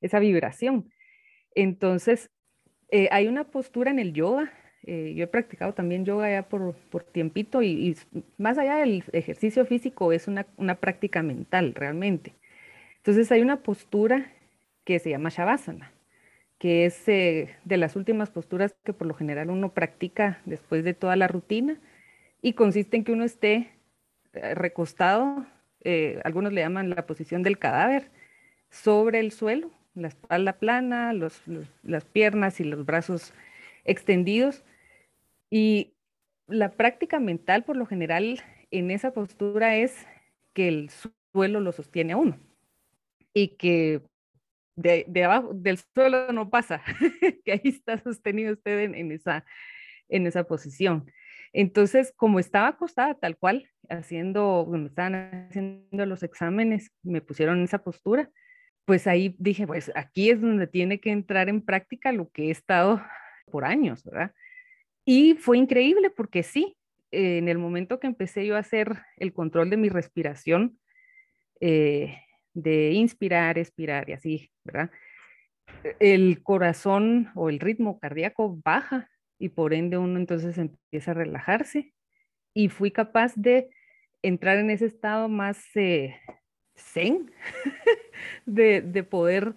esa 0.00 0.18
vibración. 0.18 0.92
Entonces, 1.54 2.30
eh, 2.90 3.08
hay 3.12 3.28
una 3.28 3.44
postura 3.44 3.90
en 3.90 3.98
el 4.00 4.12
yoga. 4.12 4.52
Eh, 4.84 5.14
yo 5.14 5.24
he 5.24 5.28
practicado 5.28 5.74
también 5.74 6.04
yoga 6.04 6.30
ya 6.30 6.48
por, 6.48 6.74
por 6.74 7.04
tiempito 7.04 7.62
y, 7.62 7.68
y, 7.68 7.96
más 8.38 8.58
allá 8.58 8.76
del 8.76 9.04
ejercicio 9.12 9.64
físico 9.66 10.12
es 10.12 10.28
una, 10.28 10.46
una 10.56 10.76
práctica 10.76 11.22
mental 11.22 11.74
realmente. 11.74 12.34
Entonces 12.96 13.30
hay 13.32 13.42
una 13.42 13.62
postura 13.62 14.32
que 14.84 14.98
se 14.98 15.10
llama 15.10 15.28
Shavasana 15.30 15.92
que 16.58 16.86
es 16.86 17.08
eh, 17.08 17.56
de 17.64 17.76
las 17.76 17.96
últimas 17.96 18.30
posturas 18.30 18.74
que 18.84 18.92
por 18.92 19.06
lo 19.06 19.14
general 19.14 19.50
uno 19.50 19.72
practica 19.72 20.40
después 20.44 20.84
de 20.84 20.94
toda 20.94 21.16
la 21.16 21.28
rutina 21.28 21.78
y 22.42 22.54
consiste 22.54 22.96
en 22.96 23.04
que 23.04 23.12
uno 23.12 23.24
esté 23.24 23.72
eh, 24.32 24.54
recostado, 24.54 25.46
eh, 25.82 26.20
algunos 26.24 26.52
le 26.52 26.60
llaman 26.60 26.90
la 26.90 27.06
posición 27.06 27.42
del 27.42 27.58
cadáver, 27.58 28.10
sobre 28.70 29.20
el 29.20 29.32
suelo, 29.32 29.70
la 29.94 30.08
espalda 30.08 30.54
plana, 30.54 31.12
las 31.12 32.04
piernas 32.04 32.60
y 32.60 32.64
los 32.64 32.84
brazos 32.84 33.32
extendidos. 33.84 34.64
Y 35.50 35.94
la 36.46 36.72
práctica 36.72 37.20
mental 37.20 37.64
por 37.64 37.76
lo 37.76 37.86
general 37.86 38.40
en 38.70 38.90
esa 38.90 39.12
postura 39.12 39.76
es 39.76 40.06
que 40.52 40.68
el 40.68 40.90
suelo 41.32 41.60
lo 41.60 41.72
sostiene 41.72 42.12
a 42.12 42.16
uno 42.16 42.38
y 43.32 43.48
que 43.48 44.02
de, 44.78 45.24
abajo, 45.24 45.52
del 45.54 45.78
suelo 45.78 46.32
no 46.32 46.50
pasa, 46.50 46.82
que 47.44 47.52
ahí 47.52 47.60
está 47.64 47.98
sostenido 47.98 48.52
usted 48.52 48.78
en, 48.80 49.12
esa, 49.12 49.44
en 50.08 50.26
esa 50.26 50.44
posición. 50.44 51.10
Entonces, 51.52 52.12
como 52.16 52.38
estaba 52.38 52.68
acostada 52.68 53.14
tal 53.14 53.36
cual, 53.36 53.68
haciendo, 53.88 54.66
me 54.70 54.86
estaban 54.86 55.48
haciendo 55.48 56.06
los 56.06 56.22
exámenes, 56.22 56.92
me 57.02 57.20
pusieron 57.20 57.58
en 57.58 57.64
esa 57.64 57.82
postura, 57.82 58.30
pues 58.84 59.06
ahí 59.06 59.34
dije, 59.38 59.66
pues 59.66 59.90
aquí 59.94 60.30
es 60.30 60.40
donde 60.40 60.66
tiene 60.66 61.00
que 61.00 61.10
entrar 61.10 61.48
en 61.48 61.62
práctica 61.62 62.12
lo 62.12 62.30
que 62.30 62.48
he 62.48 62.50
estado 62.50 63.02
por 63.50 63.64
años, 63.64 64.04
¿verdad? 64.04 64.32
Y 65.04 65.34
fue 65.34 65.58
increíble 65.58 66.10
porque 66.10 66.42
sí, 66.42 66.76
en 67.10 67.48
el 67.48 67.58
momento 67.58 67.98
que 67.98 68.06
empecé 68.06 68.46
yo 68.46 68.56
a 68.56 68.60
hacer 68.60 68.98
el 69.16 69.32
control 69.32 69.70
de 69.70 69.78
mi 69.78 69.88
respiración, 69.88 70.78
eh, 71.60 72.18
de 72.54 72.92
inspirar, 72.92 73.58
expirar 73.58 74.08
y 74.08 74.12
así, 74.12 74.50
¿verdad? 74.64 74.90
El 76.00 76.42
corazón 76.42 77.30
o 77.34 77.50
el 77.50 77.60
ritmo 77.60 77.98
cardíaco 77.98 78.58
baja 78.64 79.10
y 79.38 79.50
por 79.50 79.74
ende 79.74 79.98
uno 79.98 80.18
entonces 80.18 80.58
empieza 80.58 81.12
a 81.12 81.14
relajarse 81.14 81.92
y 82.54 82.68
fui 82.68 82.90
capaz 82.90 83.34
de 83.36 83.70
entrar 84.22 84.58
en 84.58 84.70
ese 84.70 84.86
estado 84.86 85.28
más 85.28 85.64
eh, 85.76 86.16
zen, 86.76 87.30
de, 88.46 88.82
de, 88.82 89.02
poder 89.04 89.54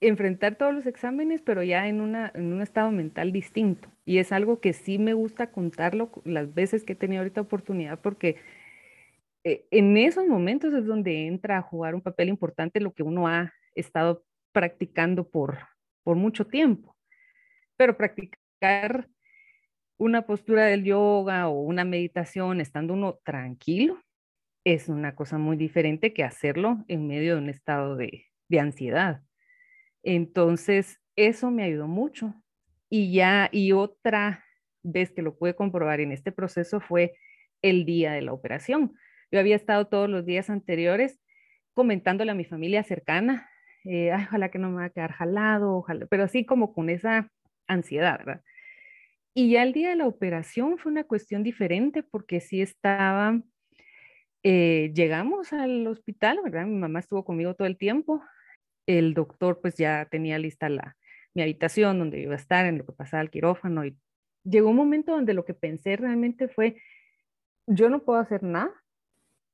enfrentar 0.00 0.56
todos 0.56 0.74
los 0.74 0.86
exámenes, 0.86 1.40
pero 1.42 1.62
ya 1.62 1.88
en, 1.88 2.00
una, 2.00 2.30
en 2.34 2.52
un 2.52 2.60
estado 2.60 2.90
mental 2.90 3.32
distinto. 3.32 3.90
Y 4.04 4.18
es 4.18 4.32
algo 4.32 4.60
que 4.60 4.72
sí 4.72 4.98
me 4.98 5.14
gusta 5.14 5.50
contarlo 5.50 6.10
las 6.24 6.52
veces 6.52 6.84
que 6.84 6.92
he 6.92 6.96
tenido 6.96 7.22
ahorita 7.22 7.40
oportunidad, 7.40 8.00
porque 8.00 8.36
eh, 9.46 9.64
en 9.70 9.96
esos 9.96 10.26
momentos 10.26 10.74
es 10.74 10.86
donde 10.86 11.28
entra 11.28 11.58
a 11.58 11.62
jugar 11.62 11.94
un 11.94 12.00
papel 12.00 12.28
importante 12.28 12.80
lo 12.80 12.92
que 12.92 13.04
uno 13.04 13.28
ha 13.28 13.52
estado 13.76 14.24
practicando 14.50 15.30
por, 15.30 15.58
por 16.02 16.16
mucho 16.16 16.48
tiempo. 16.48 16.96
Pero 17.76 17.96
practicar 17.96 19.08
una 19.98 20.26
postura 20.26 20.64
del 20.64 20.82
yoga 20.82 21.46
o 21.46 21.60
una 21.60 21.84
meditación 21.84 22.60
estando 22.60 22.94
uno 22.94 23.20
tranquilo 23.22 24.02
es 24.64 24.88
una 24.88 25.14
cosa 25.14 25.38
muy 25.38 25.56
diferente 25.56 26.12
que 26.12 26.24
hacerlo 26.24 26.84
en 26.88 27.06
medio 27.06 27.36
de 27.36 27.42
un 27.42 27.48
estado 27.48 27.94
de, 27.94 28.26
de 28.48 28.58
ansiedad. 28.58 29.22
Entonces, 30.02 30.98
eso 31.14 31.52
me 31.52 31.62
ayudó 31.62 31.86
mucho. 31.86 32.34
Y 32.90 33.12
ya, 33.12 33.48
y 33.52 33.70
otra 33.70 34.44
vez 34.82 35.12
que 35.12 35.22
lo 35.22 35.38
pude 35.38 35.54
comprobar 35.54 36.00
en 36.00 36.10
este 36.10 36.32
proceso 36.32 36.80
fue 36.80 37.14
el 37.62 37.84
día 37.84 38.10
de 38.10 38.22
la 38.22 38.32
operación 38.32 38.96
yo 39.30 39.40
había 39.40 39.56
estado 39.56 39.86
todos 39.86 40.08
los 40.08 40.24
días 40.24 40.50
anteriores 40.50 41.20
comentándole 41.74 42.30
a 42.30 42.34
mi 42.34 42.44
familia 42.44 42.82
cercana, 42.82 43.50
eh, 43.84 44.10
ojalá 44.12 44.50
que 44.50 44.58
no 44.58 44.70
me 44.70 44.76
va 44.76 44.84
a 44.84 44.90
quedar 44.90 45.12
jalado, 45.12 45.76
ojalá, 45.76 46.06
pero 46.06 46.24
así 46.24 46.46
como 46.46 46.72
con 46.72 46.88
esa 46.88 47.30
ansiedad, 47.66 48.18
¿verdad? 48.18 48.42
Y 49.34 49.50
ya 49.50 49.62
el 49.62 49.74
día 49.74 49.90
de 49.90 49.96
la 49.96 50.06
operación 50.06 50.78
fue 50.78 50.90
una 50.90 51.04
cuestión 51.04 51.42
diferente 51.42 52.02
porque 52.02 52.40
sí 52.40 52.62
estaba, 52.62 53.42
eh, 54.42 54.90
llegamos 54.94 55.52
al 55.52 55.86
hospital, 55.86 56.40
¿verdad? 56.42 56.64
Mi 56.64 56.76
mamá 56.78 57.00
estuvo 57.00 57.24
conmigo 57.24 57.54
todo 57.54 57.68
el 57.68 57.76
tiempo, 57.76 58.22
el 58.86 59.12
doctor 59.12 59.60
pues 59.60 59.76
ya 59.76 60.08
tenía 60.10 60.38
lista 60.38 60.70
la, 60.70 60.96
mi 61.34 61.42
habitación 61.42 61.98
donde 61.98 62.20
iba 62.20 62.32
a 62.32 62.38
estar, 62.38 62.64
en 62.64 62.78
lo 62.78 62.86
que 62.86 62.92
pasaba 62.92 63.20
al 63.20 63.30
quirófano 63.30 63.84
y 63.84 63.98
llegó 64.42 64.70
un 64.70 64.76
momento 64.76 65.12
donde 65.12 65.34
lo 65.34 65.44
que 65.44 65.54
pensé 65.54 65.96
realmente 65.96 66.48
fue, 66.48 66.80
yo 67.66 67.90
no 67.90 68.04
puedo 68.04 68.18
hacer 68.18 68.42
nada. 68.42 68.72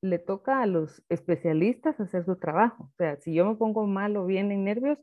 Le 0.03 0.19
toca 0.19 0.61
a 0.61 0.67
los 0.67 1.03
especialistas 1.09 1.99
hacer 2.01 2.25
su 2.25 2.37
trabajo. 2.37 2.91
O 2.93 2.95
sea, 2.99 3.17
si 3.17 3.33
yo 3.35 3.47
me 3.47 3.57
pongo 3.57 3.87
mal 3.87 4.17
o 4.17 4.27
bien 4.27 4.53
en 4.53 4.65
nervios, 4.65 4.99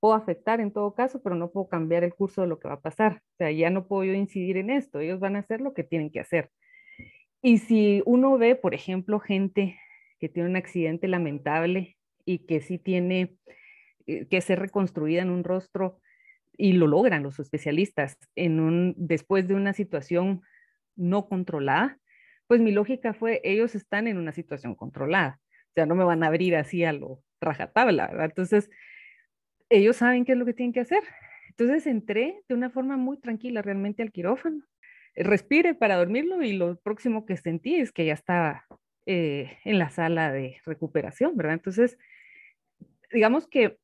puedo 0.00 0.14
afectar 0.14 0.60
en 0.60 0.72
todo 0.72 0.94
caso, 0.94 1.22
pero 1.22 1.36
no 1.36 1.50
puedo 1.50 1.68
cambiar 1.68 2.02
el 2.02 2.14
curso 2.14 2.42
de 2.42 2.48
lo 2.48 2.58
que 2.58 2.68
va 2.68 2.74
a 2.74 2.80
pasar. 2.80 3.22
O 3.34 3.36
sea, 3.36 3.50
ya 3.50 3.70
no 3.70 3.86
puedo 3.86 4.04
yo 4.04 4.14
incidir 4.14 4.56
en 4.56 4.70
esto. 4.70 5.00
Ellos 5.00 5.20
van 5.20 5.36
a 5.36 5.40
hacer 5.40 5.60
lo 5.60 5.74
que 5.74 5.84
tienen 5.84 6.10
que 6.10 6.20
hacer. 6.20 6.50
Y 7.42 7.58
si 7.58 8.02
uno 8.06 8.36
ve, 8.38 8.56
por 8.56 8.74
ejemplo, 8.74 9.20
gente 9.20 9.78
que 10.18 10.28
tiene 10.28 10.48
un 10.48 10.56
accidente 10.56 11.06
lamentable 11.08 11.96
y 12.24 12.46
que 12.46 12.60
sí 12.60 12.78
tiene 12.78 13.36
eh, 14.06 14.26
que 14.26 14.40
ser 14.40 14.58
reconstruida 14.58 15.22
en 15.22 15.30
un 15.30 15.44
rostro 15.44 16.00
y 16.56 16.72
lo 16.72 16.88
logran 16.88 17.22
los 17.22 17.38
especialistas 17.38 18.18
en 18.34 18.58
un, 18.58 18.94
después 18.96 19.46
de 19.46 19.54
una 19.54 19.72
situación 19.72 20.42
no 20.96 21.28
controlada, 21.28 21.98
pues 22.48 22.60
mi 22.60 22.72
lógica 22.72 23.14
fue, 23.14 23.40
ellos 23.44 23.76
están 23.76 24.08
en 24.08 24.18
una 24.18 24.32
situación 24.32 24.74
controlada, 24.74 25.40
o 25.68 25.72
sea, 25.74 25.86
no 25.86 25.94
me 25.94 26.04
van 26.04 26.24
a 26.24 26.26
abrir 26.26 26.56
así 26.56 26.82
a 26.82 26.92
lo 26.92 27.22
rajatabla, 27.40 28.08
¿verdad? 28.08 28.24
Entonces, 28.24 28.68
ellos 29.68 29.96
saben 29.96 30.24
qué 30.24 30.32
es 30.32 30.38
lo 30.38 30.46
que 30.46 30.54
tienen 30.54 30.72
que 30.72 30.80
hacer. 30.80 31.02
Entonces 31.50 31.86
entré 31.86 32.42
de 32.48 32.54
una 32.54 32.70
forma 32.70 32.96
muy 32.96 33.18
tranquila 33.18 33.62
realmente 33.62 34.02
al 34.02 34.12
quirófano. 34.12 34.64
Respire 35.14 35.74
para 35.74 35.96
dormirlo 35.96 36.42
y 36.42 36.52
lo 36.52 36.76
próximo 36.80 37.26
que 37.26 37.36
sentí 37.36 37.76
es 37.76 37.92
que 37.92 38.06
ya 38.06 38.14
estaba 38.14 38.64
eh, 39.06 39.58
en 39.64 39.78
la 39.78 39.90
sala 39.90 40.32
de 40.32 40.60
recuperación, 40.64 41.36
¿verdad? 41.36 41.54
Entonces, 41.54 41.98
digamos 43.12 43.46
que 43.46 43.78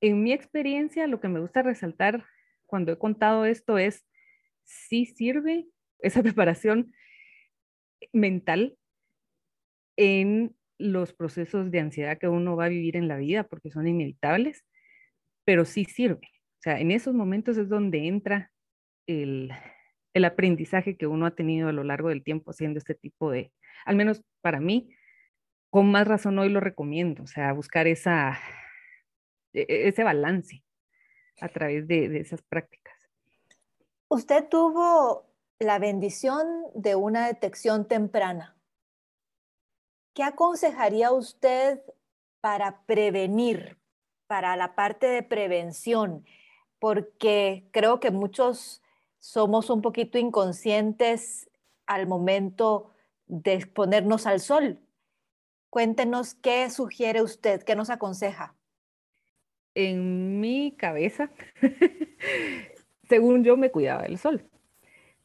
en 0.00 0.22
mi 0.22 0.32
experiencia, 0.32 1.06
lo 1.06 1.20
que 1.20 1.28
me 1.28 1.40
gusta 1.40 1.62
resaltar 1.62 2.24
cuando 2.66 2.92
he 2.92 2.98
contado 2.98 3.44
esto 3.44 3.78
es, 3.78 4.06
sí 4.64 5.06
sirve 5.06 5.66
esa 5.98 6.22
preparación 6.22 6.92
mental 8.12 8.76
en 9.96 10.56
los 10.78 11.12
procesos 11.12 11.70
de 11.70 11.80
ansiedad 11.80 12.18
que 12.18 12.28
uno 12.28 12.56
va 12.56 12.66
a 12.66 12.70
vivir 12.70 12.96
en 12.96 13.08
la 13.08 13.16
vida, 13.16 13.44
porque 13.44 13.70
son 13.70 13.86
inevitables, 13.86 14.64
pero 15.44 15.64
sí 15.64 15.84
sirve. 15.84 16.28
O 16.58 16.62
sea, 16.62 16.80
en 16.80 16.90
esos 16.90 17.14
momentos 17.14 17.56
es 17.56 17.68
donde 17.68 18.06
entra 18.06 18.50
el, 19.06 19.52
el 20.14 20.24
aprendizaje 20.24 20.96
que 20.96 21.06
uno 21.06 21.26
ha 21.26 21.34
tenido 21.34 21.68
a 21.68 21.72
lo 21.72 21.84
largo 21.84 22.08
del 22.08 22.22
tiempo 22.22 22.50
haciendo 22.50 22.78
este 22.78 22.94
tipo 22.94 23.30
de, 23.30 23.52
al 23.84 23.96
menos 23.96 24.22
para 24.40 24.60
mí, 24.60 24.94
con 25.70 25.90
más 25.90 26.06
razón 26.06 26.38
hoy 26.38 26.48
lo 26.48 26.60
recomiendo, 26.60 27.22
o 27.22 27.26
sea, 27.26 27.52
buscar 27.52 27.86
esa 27.86 28.38
e, 29.52 29.66
e, 29.68 29.88
ese 29.88 30.04
balance 30.04 30.62
a 31.40 31.48
través 31.48 31.86
de, 31.86 32.18
esas 32.18 32.42
prácticas. 32.42 32.94
Usted 34.08 34.48
tuvo 34.48 35.29
la 35.60 35.78
bendición 35.78 36.64
de 36.74 36.96
una 36.96 37.26
detección 37.26 37.86
temprana. 37.86 38.56
¿Qué 40.14 40.24
aconsejaría 40.24 41.12
usted 41.12 41.80
para 42.40 42.82
prevenir, 42.86 43.78
para 44.26 44.56
la 44.56 44.74
parte 44.74 45.06
de 45.06 45.22
prevención? 45.22 46.24
Porque 46.80 47.68
creo 47.72 48.00
que 48.00 48.10
muchos 48.10 48.82
somos 49.18 49.70
un 49.70 49.82
poquito 49.82 50.18
inconscientes 50.18 51.48
al 51.86 52.08
momento 52.08 52.90
de 53.26 53.52
exponernos 53.52 54.26
al 54.26 54.40
sol. 54.40 54.80
Cuéntenos 55.68 56.34
qué 56.34 56.68
sugiere 56.70 57.22
usted, 57.22 57.62
qué 57.62 57.76
nos 57.76 57.90
aconseja 57.90 58.56
en 59.74 60.40
mi 60.40 60.72
cabeza, 60.72 61.30
según 63.08 63.44
yo, 63.44 63.56
me 63.56 63.70
cuidaba 63.70 64.02
del 64.02 64.18
sol, 64.18 64.49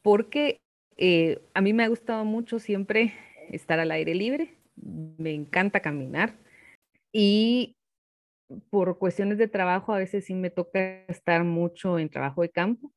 porque 0.06 0.60
eh, 0.98 1.42
a 1.52 1.60
mí 1.60 1.72
me 1.72 1.82
ha 1.82 1.88
gustado 1.88 2.24
mucho 2.24 2.60
siempre 2.60 3.12
estar 3.50 3.80
al 3.80 3.90
aire 3.90 4.14
libre, 4.14 4.56
me 4.76 5.34
encanta 5.34 5.80
caminar 5.80 6.38
y 7.12 7.74
por 8.70 8.98
cuestiones 8.98 9.36
de 9.36 9.48
trabajo 9.48 9.92
a 9.92 9.98
veces 9.98 10.24
sí 10.24 10.34
me 10.36 10.50
toca 10.50 11.04
estar 11.08 11.42
mucho 11.42 11.98
en 11.98 12.08
trabajo 12.08 12.42
de 12.42 12.50
campo 12.50 12.92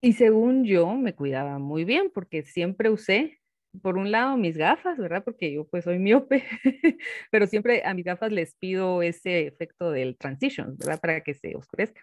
y 0.00 0.14
según 0.14 0.64
yo 0.64 0.94
me 0.94 1.14
cuidaba 1.14 1.58
muy 1.58 1.84
bien 1.84 2.10
porque 2.10 2.42
siempre 2.42 2.88
usé 2.88 3.38
por 3.82 3.98
un 3.98 4.10
lado 4.10 4.38
mis 4.38 4.56
gafas, 4.56 4.96
¿verdad? 4.96 5.22
Porque 5.22 5.52
yo 5.52 5.68
pues 5.68 5.84
soy 5.84 5.98
miope, 5.98 6.44
pero 7.30 7.48
siempre 7.48 7.82
a 7.84 7.92
mis 7.92 8.06
gafas 8.06 8.32
les 8.32 8.54
pido 8.54 9.02
ese 9.02 9.46
efecto 9.46 9.90
del 9.90 10.16
transition, 10.16 10.78
¿verdad? 10.78 11.00
Para 11.00 11.20
que 11.20 11.34
se 11.34 11.54
oscurezca. 11.54 12.00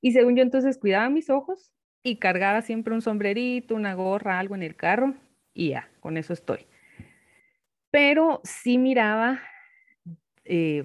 Y 0.00 0.10
según 0.10 0.34
yo 0.34 0.42
entonces 0.42 0.78
cuidaba 0.78 1.08
mis 1.10 1.30
ojos 1.30 1.70
y 2.06 2.16
cargaba 2.16 2.62
siempre 2.62 2.94
un 2.94 3.02
sombrerito, 3.02 3.74
una 3.74 3.94
gorra, 3.94 4.38
algo 4.38 4.54
en 4.54 4.62
el 4.62 4.76
carro 4.76 5.14
y 5.52 5.70
ya, 5.70 5.90
con 5.98 6.16
eso 6.16 6.32
estoy. 6.32 6.64
Pero 7.90 8.40
sí 8.44 8.78
miraba 8.78 9.40
eh, 10.44 10.84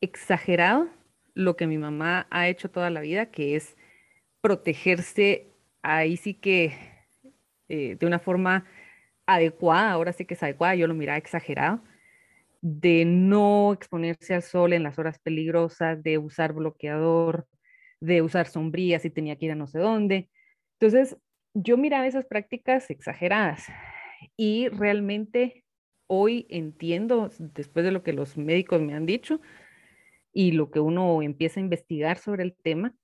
exagerado 0.00 0.88
lo 1.34 1.56
que 1.56 1.66
mi 1.66 1.76
mamá 1.76 2.28
ha 2.30 2.46
hecho 2.46 2.70
toda 2.70 2.88
la 2.88 3.00
vida, 3.00 3.26
que 3.26 3.56
es 3.56 3.76
protegerse 4.42 5.48
ahí 5.82 6.16
sí 6.16 6.34
que 6.34 6.72
eh, 7.68 7.96
de 7.98 8.06
una 8.06 8.20
forma 8.20 8.64
adecuada, 9.26 9.90
ahora 9.90 10.12
sí 10.12 10.24
que 10.24 10.34
es 10.34 10.42
adecuada, 10.44 10.76
yo 10.76 10.86
lo 10.86 10.94
miraba 10.94 11.18
exagerado, 11.18 11.82
de 12.60 13.04
no 13.04 13.72
exponerse 13.72 14.34
al 14.34 14.42
sol 14.44 14.72
en 14.72 14.84
las 14.84 15.00
horas 15.00 15.18
peligrosas, 15.18 16.00
de 16.04 16.18
usar 16.18 16.52
bloqueador, 16.52 17.48
de 18.00 18.22
usar 18.22 18.46
sombrías 18.46 19.02
si 19.02 19.10
tenía 19.10 19.36
que 19.36 19.46
ir 19.46 19.52
a 19.52 19.56
no 19.56 19.66
sé 19.66 19.80
dónde. 19.80 20.30
Entonces, 20.80 21.18
yo 21.52 21.76
miraba 21.76 22.06
esas 22.06 22.24
prácticas 22.24 22.88
exageradas 22.88 23.66
y 24.36 24.68
realmente 24.68 25.64
hoy 26.06 26.46
entiendo, 26.48 27.30
después 27.38 27.84
de 27.84 27.92
lo 27.92 28.02
que 28.02 28.14
los 28.14 28.38
médicos 28.38 28.80
me 28.80 28.94
han 28.94 29.04
dicho 29.04 29.42
y 30.32 30.52
lo 30.52 30.70
que 30.70 30.80
uno 30.80 31.20
empieza 31.20 31.60
a 31.60 31.62
investigar 31.62 32.16
sobre 32.16 32.44
el 32.44 32.54
tema, 32.54 32.94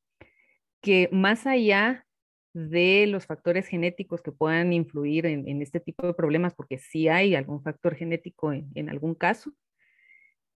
que 0.81 1.11
más 1.13 1.47
allá 1.47 2.07
de 2.55 3.07
los 3.09 3.27
factores 3.27 3.67
genéticos 3.67 4.23
que 4.23 4.33
puedan 4.33 4.73
influir 4.73 5.27
en, 5.27 5.61
este 5.61 5.79
tipo 5.79 6.07
de 6.07 6.15
problemas, 6.15 6.55
porque 6.55 6.79
si 6.79 7.09
hay 7.09 7.35
algún 7.35 7.63
factor 7.63 7.95
genético 7.95 8.55
en, 8.55 8.89
algún 8.89 9.15
caso, 9.15 9.53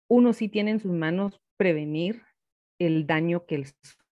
uno 0.08 0.32
sí 0.32 0.48
tiene 0.48 0.70
en 0.70 0.80
sus 0.80 0.92
manos 0.92 1.38
prevenir 1.58 2.22
el 2.78 3.06
daño 3.06 3.44
que 3.44 3.56
el 3.56 3.66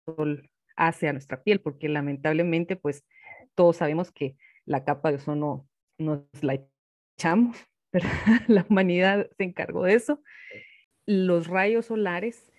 sol 0.05 0.50
hace 0.75 1.07
a 1.07 1.13
nuestra 1.13 1.43
piel, 1.43 1.61
porque 1.61 1.89
lamentablemente, 1.89 2.75
pues 2.75 3.05
todos 3.55 3.77
sabemos 3.77 4.11
que 4.11 4.37
la 4.65 4.83
capa 4.83 5.09
de 5.09 5.15
ozono 5.15 5.67
nos 5.97 6.23
la 6.41 6.59
echamos, 7.17 7.57
pero 7.91 8.07
la 8.47 8.65
humanidad 8.69 9.29
se 9.37 9.43
encargó 9.43 9.83
de 9.83 9.95
eso. 9.95 10.21
Los 11.05 11.47
rayos 11.47 11.87
solares 11.87 12.51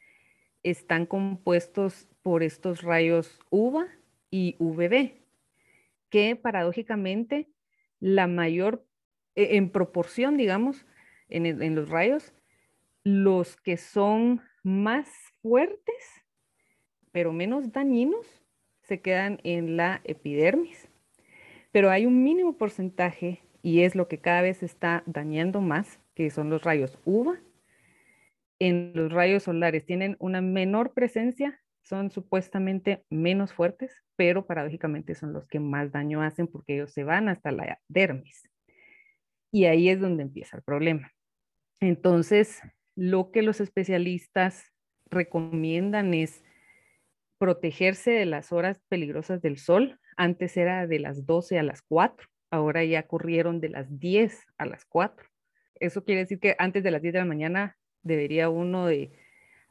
están 0.62 1.06
compuestos 1.06 2.08
por 2.22 2.42
estos 2.42 2.82
rayos 2.82 3.40
UVA 3.50 3.88
y 4.30 4.56
VB, 4.58 5.12
que 6.08 6.36
paradójicamente 6.36 7.48
la 8.00 8.26
mayor, 8.26 8.86
e, 9.34 9.56
en 9.56 9.70
proporción, 9.70 10.36
digamos, 10.36 10.86
en, 11.28 11.74
los 11.74 11.88
rayos, 11.88 12.32
los 13.04 13.56
que 13.56 13.76
son 13.76 14.42
más 14.62 15.08
fuertes, 15.40 16.21
pero 17.12 17.32
menos 17.32 17.72
dañinos, 17.72 18.26
se 18.82 19.00
quedan 19.00 19.38
en 19.44 19.76
la 19.76 20.00
epidermis. 20.04 20.88
Pero 21.70 21.90
hay 21.90 22.06
un 22.06 22.22
mínimo 22.24 22.56
porcentaje, 22.56 23.42
y 23.62 23.82
es 23.82 23.94
lo 23.94 24.08
que 24.08 24.18
cada 24.18 24.42
vez 24.42 24.62
está 24.62 25.04
dañando 25.06 25.60
más, 25.60 26.00
que 26.14 26.30
son 26.30 26.50
los 26.50 26.62
rayos 26.62 26.98
UVA. 27.04 27.40
En 28.58 28.92
los 28.94 29.12
rayos 29.12 29.44
solares 29.44 29.86
tienen 29.86 30.16
una 30.18 30.40
menor 30.40 30.92
presencia 30.92 31.62
son 31.82 32.10
supuestamente 32.10 33.04
menos 33.10 33.52
fuertes, 33.52 33.92
pero 34.16 34.46
paradójicamente 34.46 35.14
son 35.14 35.32
los 35.32 35.46
que 35.46 35.60
más 35.60 35.92
daño 35.92 36.22
hacen 36.22 36.46
porque 36.46 36.74
ellos 36.74 36.92
se 36.92 37.04
van 37.04 37.28
hasta 37.28 37.50
la 37.50 37.80
dermis. 37.88 38.48
Y 39.50 39.66
ahí 39.66 39.88
es 39.88 40.00
donde 40.00 40.22
empieza 40.22 40.56
el 40.56 40.62
problema. 40.62 41.12
Entonces, 41.80 42.60
lo 42.94 43.30
que 43.32 43.42
los 43.42 43.60
especialistas 43.60 44.72
recomiendan 45.10 46.14
es 46.14 46.42
protegerse 47.42 48.12
de 48.12 48.24
las 48.24 48.52
horas 48.52 48.80
peligrosas 48.88 49.42
del 49.42 49.58
sol. 49.58 49.98
Antes 50.16 50.56
era 50.56 50.86
de 50.86 51.00
las 51.00 51.26
12 51.26 51.58
a 51.58 51.64
las 51.64 51.82
4, 51.82 52.28
ahora 52.52 52.84
ya 52.84 53.08
corrieron 53.08 53.58
de 53.58 53.68
las 53.68 53.98
10 53.98 54.46
a 54.58 54.64
las 54.64 54.84
4. 54.84 55.26
Eso 55.80 56.04
quiere 56.04 56.20
decir 56.20 56.38
que 56.38 56.54
antes 56.60 56.84
de 56.84 56.92
las 56.92 57.02
10 57.02 57.14
de 57.14 57.18
la 57.18 57.24
mañana 57.24 57.76
debería 58.04 58.48
uno 58.48 58.86
de 58.86 59.10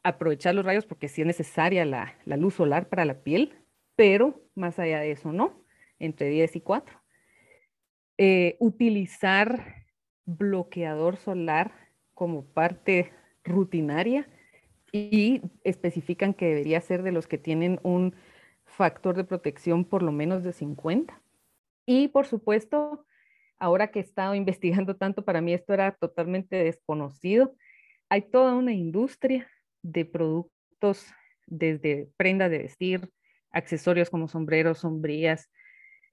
aprovechar 0.03 0.53
los 0.53 0.65
rayos 0.65 0.85
porque 0.85 1.07
sí 1.07 1.21
es 1.21 1.27
necesaria 1.27 1.85
la, 1.85 2.13
luz 2.25 2.55
solar 2.55 2.89
para 2.89 3.05
la 3.05 3.23
piel, 3.23 3.57
pero 3.95 4.43
más 4.53 4.77
allá 4.77 4.99
de 4.99 5.11
eso 5.11 5.31
no, 5.31 5.63
entre 5.97 6.27
10 6.27 6.57
y 6.57 6.59
4. 6.59 7.01
Eh, 8.17 8.57
utilizar 8.59 9.85
bloqueador 10.25 11.15
solar 11.15 11.71
como 12.13 12.51
parte 12.51 13.13
rutinaria 13.45 14.27
y 14.91 15.41
especifican 15.63 16.33
que 16.33 16.47
debería 16.47 16.81
ser 16.81 17.03
de 17.03 17.11
los 17.11 17.27
que 17.27 17.37
tienen 17.37 17.79
un 17.83 18.15
factor 18.65 19.15
de 19.15 19.23
protección 19.23 19.85
por 19.85 20.03
lo 20.03 20.11
menos 20.11 20.43
de 20.43 20.53
50. 20.53 21.21
Y 21.85 22.09
por 22.09 22.25
supuesto, 22.25 23.05
ahora 23.57 23.91
que 23.91 23.99
he 23.99 24.01
estado 24.01 24.35
investigando 24.35 24.95
tanto, 24.95 25.23
para 25.23 25.41
mí 25.41 25.53
esto 25.53 25.73
era 25.73 25.91
totalmente 25.93 26.55
desconocido. 26.57 27.55
Hay 28.09 28.23
toda 28.23 28.55
una 28.55 28.73
industria 28.73 29.47
de 29.81 30.05
productos 30.05 31.07
desde 31.47 32.09
prenda 32.17 32.49
de 32.49 32.59
vestir, 32.59 33.09
accesorios 33.51 34.09
como 34.09 34.27
sombreros, 34.27 34.79
sombrillas, 34.79 35.49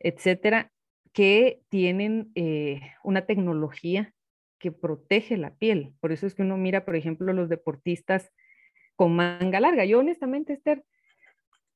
etcétera, 0.00 0.72
que 1.12 1.62
tienen 1.68 2.30
eh, 2.34 2.80
una 3.02 3.26
tecnología 3.26 4.14
que 4.58 4.72
protege 4.72 5.36
la 5.36 5.54
piel. 5.54 5.94
Por 6.00 6.12
eso 6.12 6.26
es 6.26 6.34
que 6.34 6.42
uno 6.42 6.56
mira, 6.56 6.84
por 6.84 6.96
ejemplo, 6.96 7.32
los 7.32 7.48
deportistas 7.48 8.32
con 8.98 9.14
manga 9.14 9.60
larga. 9.60 9.84
Yo 9.84 10.00
honestamente, 10.00 10.54
Esther, 10.54 10.84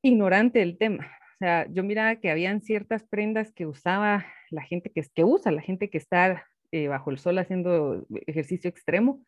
ignorante 0.03 0.59
del 0.59 0.77
tema. 0.77 1.07
O 1.37 1.39
sea, 1.39 1.69
yo 1.71 1.85
miraba 1.85 2.17
que 2.17 2.33
habían 2.33 2.63
ciertas 2.63 3.05
prendas 3.05 3.53
que 3.53 3.65
usaba 3.65 4.27
la 4.51 4.63
gente 4.63 4.91
que, 4.91 5.05
que 5.15 5.23
usa, 5.23 5.53
la 5.53 5.63
gente 5.63 5.89
que 5.89 5.99
está 5.99 6.45
eh, 6.73 6.89
bajo 6.89 7.13
el 7.13 7.19
sol 7.19 7.39
haciendo 7.39 8.05
ejercicio 8.27 8.69
extremo, 8.69 9.25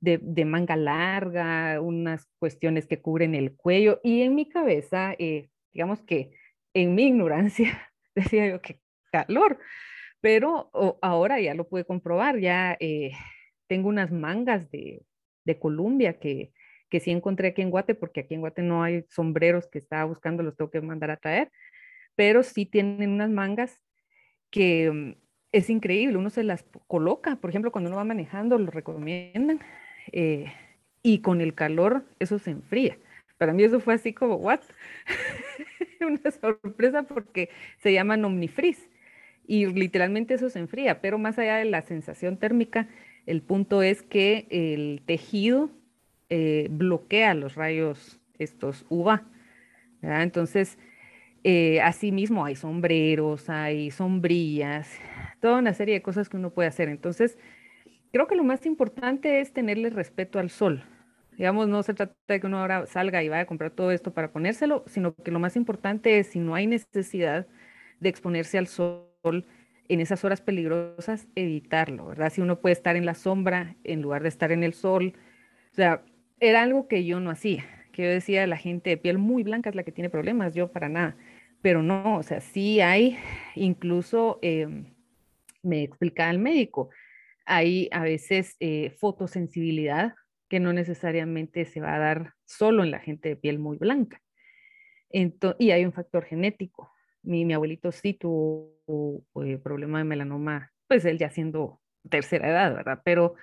de, 0.00 0.44
manga 0.44 0.76
larga, 0.76 1.80
unas 1.80 2.26
cuestiones 2.38 2.86
que 2.86 3.00
cubren 3.00 3.34
el 3.34 3.56
cuello. 3.56 3.98
Y 4.02 4.20
en 4.20 4.34
mi 4.34 4.46
cabeza, 4.46 5.14
eh, 5.18 5.48
digamos 5.72 6.02
que 6.02 6.32
en 6.74 6.94
mi 6.94 7.04
ignorancia, 7.04 7.90
decía 8.14 8.46
yo 8.46 8.60
que 8.60 8.78
calor, 9.10 9.58
pero 10.20 10.70
ahora 11.00 11.40
ya 11.40 11.54
lo 11.54 11.66
pude 11.66 11.86
comprobar, 11.86 12.40
ya 12.40 12.76
eh, 12.78 13.12
tengo 13.68 13.88
unas 13.88 14.12
mangas 14.12 14.70
de, 14.70 15.06
de 15.44 15.58
Columbia 15.58 16.18
que, 16.18 16.52
que 16.92 17.00
sí 17.00 17.10
encontré 17.10 17.48
aquí 17.48 17.62
en 17.62 17.70
Guate, 17.70 17.94
porque 17.94 18.20
aquí 18.20 18.34
en 18.34 18.42
Guate 18.42 18.60
no 18.60 18.82
hay 18.82 19.06
sombreros 19.08 19.66
que 19.66 19.78
estaba 19.78 20.04
buscando, 20.04 20.42
los 20.42 20.54
tengo 20.54 20.70
que 20.70 20.82
mandar 20.82 21.10
a 21.10 21.16
traer, 21.16 21.50
pero 22.16 22.42
sí 22.42 22.66
tienen 22.66 23.12
unas 23.12 23.30
mangas 23.30 23.80
que 24.50 24.90
mm, 24.92 25.14
es 25.52 25.70
increíble, 25.70 26.18
uno 26.18 26.28
se 26.28 26.44
las 26.44 26.66
coloca, 26.88 27.36
por 27.36 27.48
ejemplo, 27.48 27.72
cuando 27.72 27.88
uno 27.88 27.96
va 27.96 28.04
manejando, 28.04 28.58
lo 28.58 28.70
recomiendan, 28.70 29.60
eh, 30.12 30.52
y 31.02 31.20
con 31.20 31.40
el 31.40 31.54
calor 31.54 32.04
eso 32.18 32.38
se 32.38 32.50
enfría. 32.50 32.98
Para 33.38 33.54
mí 33.54 33.62
eso 33.62 33.80
fue 33.80 33.94
así 33.94 34.12
como, 34.12 34.34
¿what? 34.36 34.60
Una 36.02 36.30
sorpresa 36.30 37.04
porque 37.04 37.48
se 37.78 37.94
llaman 37.94 38.22
Omnifreeze 38.22 38.90
y 39.46 39.64
literalmente 39.64 40.34
eso 40.34 40.50
se 40.50 40.58
enfría, 40.58 41.00
pero 41.00 41.16
más 41.16 41.38
allá 41.38 41.56
de 41.56 41.64
la 41.64 41.80
sensación 41.80 42.36
térmica, 42.36 42.86
el 43.24 43.40
punto 43.40 43.82
es 43.82 44.02
que 44.02 44.46
el 44.50 45.00
tejido 45.06 45.70
eh, 46.34 46.68
bloquea 46.70 47.34
los 47.34 47.56
rayos 47.56 48.18
estos 48.38 48.86
UVA. 48.88 49.22
Entonces, 50.00 50.78
eh, 51.44 51.82
asimismo 51.82 52.46
hay 52.46 52.56
sombreros, 52.56 53.50
hay 53.50 53.90
sombrillas, 53.90 54.88
toda 55.40 55.58
una 55.58 55.74
serie 55.74 55.96
de 55.96 56.02
cosas 56.02 56.30
que 56.30 56.38
uno 56.38 56.48
puede 56.48 56.68
hacer. 56.68 56.88
Entonces, 56.88 57.36
creo 58.12 58.26
que 58.28 58.34
lo 58.34 58.44
más 58.44 58.64
importante 58.64 59.40
es 59.40 59.52
tenerle 59.52 59.90
respeto 59.90 60.38
al 60.38 60.48
sol. 60.48 60.82
Digamos, 61.36 61.68
no 61.68 61.82
se 61.82 61.92
trata 61.92 62.14
de 62.28 62.40
que 62.40 62.46
uno 62.46 62.60
ahora 62.60 62.86
salga 62.86 63.22
y 63.22 63.28
vaya 63.28 63.42
a 63.42 63.46
comprar 63.46 63.70
todo 63.72 63.90
esto 63.90 64.14
para 64.14 64.32
ponérselo, 64.32 64.84
sino 64.86 65.14
que 65.14 65.30
lo 65.32 65.38
más 65.38 65.54
importante 65.54 66.18
es, 66.18 66.28
si 66.28 66.38
no 66.38 66.54
hay 66.54 66.66
necesidad 66.66 67.46
de 68.00 68.08
exponerse 68.08 68.56
al 68.56 68.68
sol, 68.68 69.06
en 69.88 70.00
esas 70.00 70.24
horas 70.24 70.40
peligrosas, 70.40 71.28
evitarlo, 71.34 72.06
¿verdad? 72.06 72.32
Si 72.32 72.40
uno 72.40 72.58
puede 72.60 72.72
estar 72.72 72.96
en 72.96 73.04
la 73.04 73.14
sombra 73.14 73.76
en 73.84 74.00
lugar 74.00 74.22
de 74.22 74.30
estar 74.30 74.50
en 74.50 74.64
el 74.64 74.72
sol. 74.72 75.14
O 75.72 75.74
sea, 75.74 76.02
era 76.42 76.62
algo 76.62 76.88
que 76.88 77.04
yo 77.04 77.20
no 77.20 77.30
hacía, 77.30 77.64
que 77.92 78.02
yo 78.02 78.08
decía, 78.08 78.46
la 78.48 78.56
gente 78.56 78.90
de 78.90 78.96
piel 78.96 79.16
muy 79.16 79.44
blanca 79.44 79.70
es 79.70 79.76
la 79.76 79.84
que 79.84 79.92
tiene 79.92 80.10
problemas, 80.10 80.54
yo 80.54 80.72
para 80.72 80.88
nada. 80.88 81.16
Pero 81.62 81.84
no, 81.84 82.16
o 82.16 82.22
sea, 82.24 82.40
sí 82.40 82.80
hay, 82.80 83.16
incluso 83.54 84.40
em, 84.42 84.92
me 85.62 85.84
explicaba 85.84 86.32
el 86.32 86.40
médico, 86.40 86.90
hay 87.46 87.88
a 87.92 88.02
veces 88.02 88.56
eh, 88.58 88.90
fotosensibilidad 88.98 90.14
que 90.48 90.58
no 90.58 90.72
necesariamente 90.72 91.64
se 91.64 91.80
va 91.80 91.94
a 91.94 91.98
dar 92.00 92.34
solo 92.44 92.82
en 92.82 92.90
la 92.90 92.98
gente 92.98 93.28
de 93.28 93.36
piel 93.36 93.60
muy 93.60 93.78
blanca. 93.78 94.20
y 95.10 95.70
hay 95.70 95.84
un 95.84 95.92
factor 95.92 96.24
genético. 96.24 96.90
Mi, 97.22 97.50
abuelito 97.52 97.92
sí 97.92 98.14
tuvo 98.14 99.24
eh, 99.44 99.58
problema 99.58 99.98
de 99.98 100.04
melanoma, 100.04 100.72
pues 100.88 101.04
él 101.04 101.18
ya 101.18 101.30
siendo 101.30 101.80
tercera 102.10 102.48
edad, 102.48 102.74
¿verdad? 102.74 103.00
Pero 103.04 103.36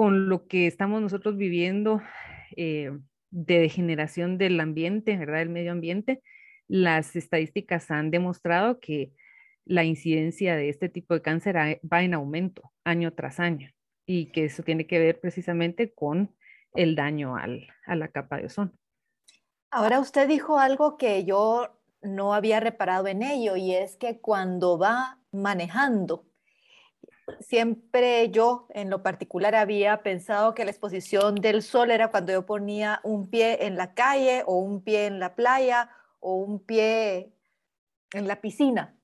con 0.00 0.30
lo 0.30 0.46
que 0.46 0.66
estamos 0.66 1.02
nosotros 1.02 1.36
viviendo 1.36 2.00
eh, 2.56 2.90
de 3.28 3.58
degeneración 3.58 4.38
del 4.38 4.58
ambiente, 4.58 5.14
¿verdad? 5.18 5.40
Del 5.40 5.50
medio 5.50 5.72
ambiente, 5.72 6.22
las 6.68 7.16
estadísticas 7.16 7.90
han 7.90 8.10
demostrado 8.10 8.80
que 8.80 9.12
la 9.66 9.84
incidencia 9.84 10.56
de 10.56 10.70
este 10.70 10.88
tipo 10.88 11.12
de 11.12 11.20
cáncer 11.20 11.54
va 11.84 12.02
en 12.02 12.14
aumento 12.14 12.72
año 12.82 13.12
tras 13.12 13.40
año 13.40 13.68
y 14.06 14.32
que 14.32 14.46
eso 14.46 14.62
tiene 14.62 14.86
que 14.86 14.98
ver 14.98 15.20
precisamente 15.20 15.92
con 15.92 16.34
el 16.72 16.96
daño 16.96 17.36
al, 17.36 17.66
a 17.84 17.94
la 17.94 18.08
capa 18.08 18.38
de 18.38 18.46
ozono. 18.46 18.72
Ahora 19.70 20.00
usted 20.00 20.26
dijo 20.26 20.58
algo 20.58 20.96
que 20.96 21.26
yo 21.26 21.78
no 22.00 22.32
había 22.32 22.58
reparado 22.58 23.06
en 23.06 23.22
ello 23.22 23.54
y 23.54 23.74
es 23.74 23.98
que 23.98 24.18
cuando 24.18 24.78
va 24.78 25.18
manejando, 25.30 26.24
siempre 27.40 28.30
yo 28.30 28.66
en 28.70 28.90
lo 28.90 29.02
particular 29.02 29.54
había 29.54 30.02
pensado 30.02 30.54
que 30.54 30.64
la 30.64 30.70
exposición 30.70 31.36
del 31.36 31.62
sol 31.62 31.90
era 31.90 32.10
cuando 32.10 32.32
yo 32.32 32.46
ponía 32.46 33.00
un 33.04 33.28
pie 33.30 33.66
en 33.66 33.76
la 33.76 33.94
calle 33.94 34.42
o 34.46 34.58
un 34.58 34.82
pie 34.82 35.06
en 35.06 35.18
la 35.20 35.34
playa 35.34 35.90
o 36.18 36.34
un 36.34 36.60
pie 36.60 37.32
en 38.12 38.26
la 38.28 38.40
piscina, 38.40 38.96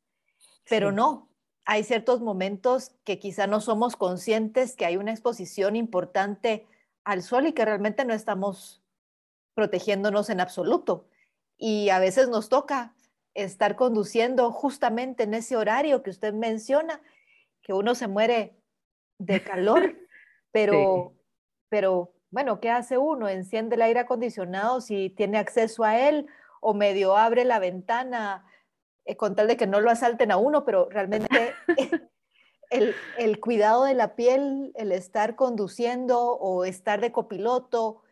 pero 0.69 0.93
no. 0.93 1.31
Hay 1.65 1.83
ciertos 1.83 2.21
momentos 2.21 2.93
que 3.05 3.19
quizá 3.19 3.47
no 3.49 3.61
somos 3.61 3.97
conscientes 3.97 4.77
que 4.77 4.87
hay 4.87 4.97
una 4.97 5.11
exposición 5.11 5.75
importante 5.75 6.67
al 7.05 7.23
sol 7.23 7.47
y 7.47 7.53
que 7.53 7.65
realmente 7.65 8.05
no 8.05 8.15
estamos 8.15 8.83
protegiéndonos 9.55 10.31
en 10.31 10.41
absoluto 10.41 11.09
y 11.57 11.89
a 11.89 11.99
veces 11.99 12.29
nos 12.29 12.49
toca 12.49 12.95
estar 13.35 13.77
conduciendo 13.77 14.51
justamente 14.51 15.25
en 15.25 15.35
ese 15.35 15.57
horario 15.57 16.03
que 16.03 16.11
usted 16.11 16.33
menciona, 16.33 17.01
que 17.67 17.73
uno 17.73 17.97
se 17.97 18.07
muere 18.07 18.57
de 19.19 19.43
calor, 19.43 19.97
pero, 20.53 21.15
pero 21.69 22.13
bueno, 22.31 22.61
¿qué 22.61 22.71
hace 22.71 22.97
uno? 22.97 23.29
Enciende 23.29 23.75
el 23.75 23.83
aire 23.83 23.99
acondicionado 23.99 24.81
si 24.81 25.11
tiene 25.11 25.37
acceso 25.37 25.83
a 25.83 25.99
él 26.09 26.29
o 26.61 26.75
medio 26.75 27.17
abre 27.17 27.45
la 27.45 27.59
ventana 27.59 28.47
eh, 29.05 29.17
con 29.17 29.35
tal 29.35 29.49
de 29.49 29.57
que 29.57 29.67
no 29.67 29.81
lo 29.81 29.91
asalten 29.91 30.31
a 30.31 30.37
uno, 30.37 30.65
pero 30.65 30.89
realmente 30.89 31.29
el, 32.71 32.95
el, 33.19 33.41
cuidado 33.41 33.83
de 33.83 33.95
la 33.95 34.15
piel, 34.15 34.71
el 34.77 34.93
estar 34.93 35.35
conduciendo 35.35 36.21
o 36.21 36.65
estar 36.65 37.01
de 37.01 37.11
copiloto, 37.11 38.03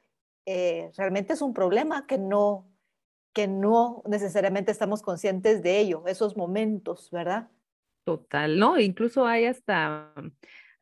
eh, 0.47 0.91
realmente 0.97 1.35
es 1.35 1.43
un 1.43 1.55
problema 1.55 2.09
que 2.09 2.19
no, 2.19 2.67
que 3.33 3.47
no 3.47 4.03
necesariamente 4.05 4.73
estamos 4.73 5.01
conscientes 5.01 5.63
de 5.63 5.79
ello, 5.79 6.03
esos 6.09 6.37
momentos, 6.37 7.09
¿verdad? 7.13 7.51
Total, 8.05 8.59
¿no? 8.59 8.79
Incluso 8.79 9.27
hay 9.27 9.47
hasta, 9.47 10.13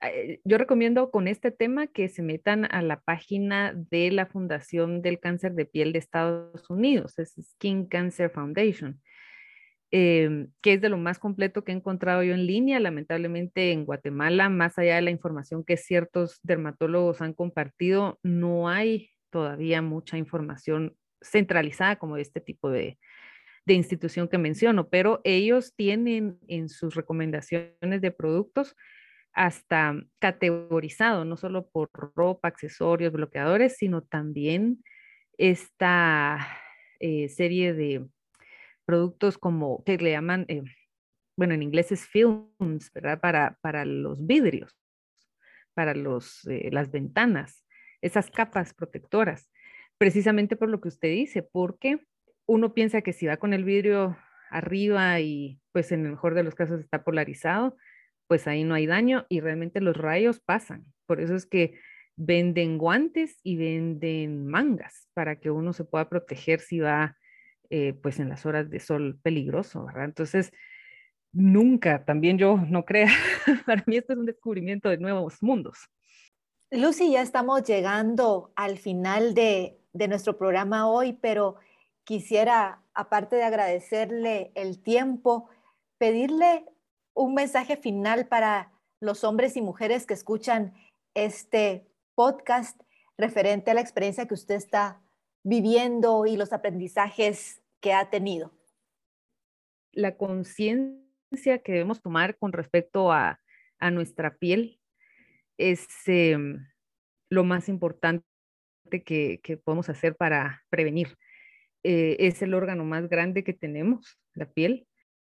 eh, 0.02 0.40
yo 0.44 0.58
recomiendo 0.58 1.12
con 1.12 1.28
este 1.28 1.52
tema 1.52 1.86
que 1.86 2.08
se 2.08 2.20
metan 2.20 2.64
a 2.64 2.82
la 2.82 3.00
página 3.00 3.72
de 3.74 4.10
la 4.10 4.26
Fundación 4.26 5.02
del 5.02 5.20
Cáncer 5.20 5.54
de 5.54 5.64
Piel 5.64 5.92
de 5.92 6.00
Estados 6.00 6.68
Unidos, 6.68 7.18
es 7.20 7.36
Skin 7.40 7.86
Cancer 7.86 8.28
Foundation, 8.30 9.00
em, 9.92 10.50
que 10.62 10.74
es 10.74 10.80
de 10.80 10.88
lo 10.88 10.98
más 10.98 11.20
completo 11.20 11.62
que 11.62 11.70
he 11.70 11.74
encontrado 11.76 12.24
yo 12.24 12.34
en 12.34 12.46
línea. 12.46 12.80
Lamentablemente 12.80 13.70
en 13.70 13.84
Guatemala, 13.84 14.48
más 14.48 14.78
allá 14.78 14.96
de 14.96 15.02
la 15.02 15.10
información 15.10 15.64
que 15.64 15.76
ciertos 15.76 16.40
dermatólogos 16.42 17.20
han 17.20 17.34
compartido, 17.34 18.18
no 18.24 18.68
hay 18.68 19.10
todavía 19.30 19.80
mucha 19.80 20.18
información 20.18 20.96
centralizada 21.20 21.96
como 21.96 22.16
este 22.16 22.40
tipo 22.40 22.68
de, 22.70 22.98
institución 23.66 24.28
que 24.28 24.38
menciono, 24.38 24.88
pero 24.88 25.20
ellos 25.24 25.74
tienen 25.74 26.38
en 26.48 26.68
sus 26.68 26.94
recomendaciones 26.94 28.00
de 28.00 28.10
productos 28.10 28.76
hasta 29.32 29.94
categorizado, 30.18 31.24
no 31.24 31.36
solo 31.36 31.68
por 31.68 31.90
ropa, 32.14 32.48
accesorios, 32.48 33.12
bloqueadores, 33.12 33.76
sino 33.76 34.02
también 34.02 34.82
esta 35.38 36.46
eh, 37.00 37.28
serie 37.28 37.72
de 37.72 38.06
productos 38.84 39.38
como 39.38 39.82
que 39.84 39.96
le 39.96 40.10
llaman, 40.10 40.44
eh, 40.48 40.62
bueno, 41.36 41.54
en 41.54 41.62
inglés 41.62 41.92
es 41.92 42.06
films, 42.06 42.90
¿verdad? 42.92 43.20
Para, 43.20 43.58
para 43.62 43.84
los 43.84 44.26
vidrios, 44.26 44.76
para 45.72 45.94
los, 45.94 46.46
eh, 46.46 46.68
las 46.72 46.90
ventanas, 46.90 47.64
esas 48.02 48.30
capas 48.30 48.74
protectoras 48.74 49.48
precisamente 50.02 50.56
por 50.56 50.68
lo 50.68 50.80
que 50.80 50.88
usted 50.88 51.10
dice, 51.10 51.44
porque 51.44 52.00
uno 52.46 52.74
piensa 52.74 53.02
que 53.02 53.12
si 53.12 53.26
va 53.26 53.36
con 53.36 53.52
el 53.54 53.64
vidrio 53.64 54.16
arriba 54.50 55.20
y 55.20 55.60
pues 55.72 55.92
en 55.92 56.04
el 56.04 56.12
mejor 56.12 56.34
de 56.34 56.42
los 56.42 56.54
casos 56.54 56.80
está 56.80 57.04
polarizado, 57.04 57.76
pues 58.26 58.46
ahí 58.46 58.64
no 58.64 58.74
hay 58.74 58.86
daño 58.86 59.26
y 59.28 59.40
realmente 59.40 59.80
los 59.80 59.96
rayos 59.96 60.40
pasan. 60.40 60.84
Por 61.06 61.20
eso 61.20 61.34
es 61.34 61.46
que 61.46 61.78
venden 62.16 62.78
guantes 62.78 63.40
y 63.42 63.56
venden 63.56 64.46
mangas 64.46 65.08
para 65.14 65.36
que 65.36 65.50
uno 65.50 65.72
se 65.72 65.84
pueda 65.84 66.08
proteger 66.08 66.60
si 66.60 66.80
va 66.80 67.16
eh, 67.70 67.94
pues 67.94 68.20
en 68.20 68.28
las 68.28 68.44
horas 68.44 68.68
de 68.68 68.80
sol 68.80 69.18
peligroso, 69.22 69.86
¿verdad? 69.86 70.04
Entonces, 70.04 70.52
nunca, 71.32 72.04
también 72.04 72.36
yo 72.36 72.58
no 72.68 72.84
creo, 72.84 73.08
para 73.66 73.82
mí 73.86 73.96
esto 73.96 74.12
es 74.12 74.18
un 74.18 74.26
descubrimiento 74.26 74.90
de 74.90 74.98
nuevos 74.98 75.42
mundos. 75.42 75.88
Lucy, 76.70 77.12
ya 77.12 77.22
estamos 77.22 77.64
llegando 77.64 78.52
al 78.56 78.78
final 78.78 79.34
de, 79.34 79.78
de 79.92 80.08
nuestro 80.08 80.36
programa 80.36 80.88
hoy, 80.88 81.14
pero 81.14 81.56
quisiera, 82.04 82.82
aparte 82.94 83.36
de 83.36 83.44
agradecerle 83.44 84.52
el 84.54 84.82
tiempo, 84.82 85.48
pedirle 85.98 86.64
un 87.14 87.34
mensaje 87.34 87.76
final 87.76 88.26
para 88.26 88.72
los 89.00 89.24
hombres 89.24 89.56
y 89.56 89.62
mujeres 89.62 90.06
que 90.06 90.14
escuchan 90.14 90.74
este 91.14 91.86
podcast 92.14 92.80
referente 93.18 93.70
a 93.70 93.74
la 93.74 93.80
experiencia 93.80 94.26
que 94.26 94.34
usted 94.34 94.54
está 94.54 95.00
viviendo 95.42 96.26
y 96.26 96.36
los 96.36 96.52
aprendizajes 96.52 97.60
que 97.80 97.92
ha 97.92 98.10
tenido. 98.10 98.52
La 99.92 100.16
conciencia 100.16 101.58
que 101.62 101.72
debemos 101.72 102.00
tomar 102.00 102.36
con 102.38 102.52
respecto 102.52 103.12
a, 103.12 103.40
a 103.78 103.90
nuestra 103.90 104.36
piel 104.38 104.80
es 105.58 105.86
em, 106.06 106.66
lo 107.28 107.44
más 107.44 107.68
importante 107.68 108.24
que, 109.04 109.60
podemos 109.64 109.88
hacer 109.88 110.16
para 110.16 110.62
prevenir. 110.70 111.16
Eh, 111.84 112.16
es 112.20 112.42
el 112.42 112.54
órgano 112.54 112.84
más 112.84 113.08
grande 113.08 113.44
que 113.44 113.52
tenemos, 113.52 114.18
la 114.34 114.46
piel, 114.46 114.86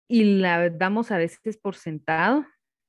y 0.08 0.24
la 0.40 0.68
damos 0.70 1.10
a 1.10 1.18
veces 1.18 1.56
por 1.56 1.74
sentado. 1.74 2.44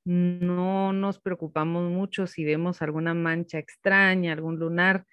No 0.06 0.92
nos 0.92 1.20
preocupamos 1.20 1.90
mucho 1.90 2.28
si 2.28 2.44
vemos 2.44 2.82
alguna 2.82 3.14
mancha 3.14 3.60
extraña, 3.60 4.34
algún 4.34 4.60
lunar. 4.60 5.06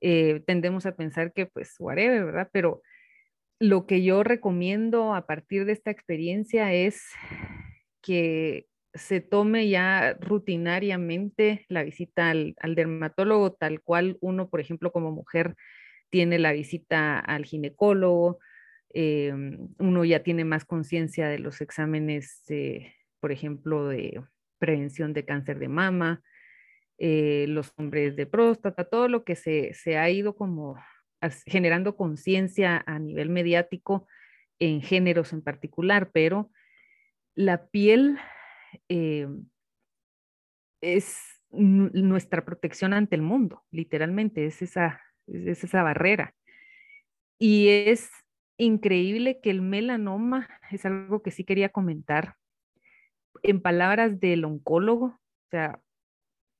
Eh, 0.00 0.42
tendemos 0.46 0.86
a 0.86 0.94
pensar 0.94 1.32
que 1.32 1.46
pues 1.46 1.74
whatever, 1.78 2.26
¿verdad? 2.26 2.50
Pero 2.52 2.82
lo 3.58 3.86
que 3.86 4.02
yo 4.02 4.22
recomiendo 4.22 5.14
a 5.14 5.26
partir 5.26 5.64
de 5.64 5.72
esta 5.72 5.90
experiencia 5.90 6.72
es 6.72 7.10
que 8.02 8.66
se 8.94 9.20
tome 9.20 9.68
ya 9.68 10.16
rutinariamente 10.20 11.64
la 11.68 11.82
visita 11.82 12.30
al, 12.30 12.54
dermatólogo, 12.74 13.52
tal 13.52 13.80
cual 13.80 14.18
uno, 14.20 14.48
por 14.48 14.60
ejemplo, 14.60 14.92
como 14.92 15.12
mujer, 15.12 15.56
tiene 16.10 16.38
la 16.38 16.52
visita 16.52 17.18
al 17.18 17.44
ginecólogo, 17.44 18.38
eh, 18.94 19.32
uno 19.78 20.04
ya 20.04 20.22
tiene 20.22 20.44
más 20.44 20.64
conciencia 20.64 21.28
de 21.28 21.38
los 21.38 21.60
exámenes, 21.60 22.44
por 23.20 23.32
ejemplo, 23.32 23.88
de 23.88 24.22
prevención 24.58 25.12
de 25.12 25.24
cáncer 25.24 25.58
de 25.58 25.68
mama, 25.68 26.22
eh, 26.98 27.46
los 27.48 27.72
hombres 27.76 28.16
de 28.16 28.26
próstata, 28.26 28.84
todo 28.84 29.08
lo 29.08 29.24
que 29.24 29.36
se, 29.36 29.72
se 29.74 29.98
ha 29.98 30.10
ido 30.10 30.34
como 30.34 30.76
generando 31.46 31.96
conciencia 31.96 32.82
a 32.86 32.98
nivel 32.98 33.28
mediático 33.28 34.06
en 34.58 34.80
géneros 34.82 35.32
en 35.32 35.42
particular, 35.42 36.10
pero 36.12 36.50
la 37.34 37.66
piel 37.68 38.18
eh, 38.88 39.28
es 40.80 41.20
nuestra 41.50 42.44
protección 42.44 42.92
ante 42.92 43.16
el 43.16 43.22
mundo, 43.22 43.64
literalmente, 43.70 44.46
es 44.46 44.60
esa, 44.60 45.00
es 45.32 45.64
esa 45.64 45.82
barrera. 45.82 46.34
Y 47.38 47.68
es 47.68 48.10
increíble 48.56 49.40
que 49.40 49.50
el 49.50 49.62
melanoma, 49.62 50.48
es 50.70 50.84
algo 50.84 51.22
que 51.22 51.30
sí 51.30 51.44
quería 51.44 51.68
comentar, 51.68 52.36
en 53.42 53.60
palabras 53.60 54.20
del 54.20 54.44
oncólogo, 54.44 55.06
o 55.06 55.48
sea, 55.50 55.80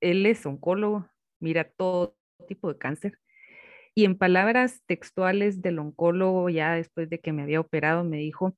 él 0.01 0.25
es 0.25 0.45
oncólogo, 0.45 1.09
mira 1.39 1.65
todo 1.65 2.15
tipo 2.47 2.71
de 2.71 2.77
cáncer, 2.77 3.19
y 3.95 4.05
en 4.05 4.17
palabras 4.17 4.81
textuales 4.85 5.61
del 5.61 5.79
oncólogo, 5.79 6.49
ya 6.49 6.73
después 6.73 7.09
de 7.09 7.19
que 7.19 7.33
me 7.33 7.41
había 7.41 7.59
operado, 7.59 8.03
me 8.03 8.17
dijo, 8.17 8.55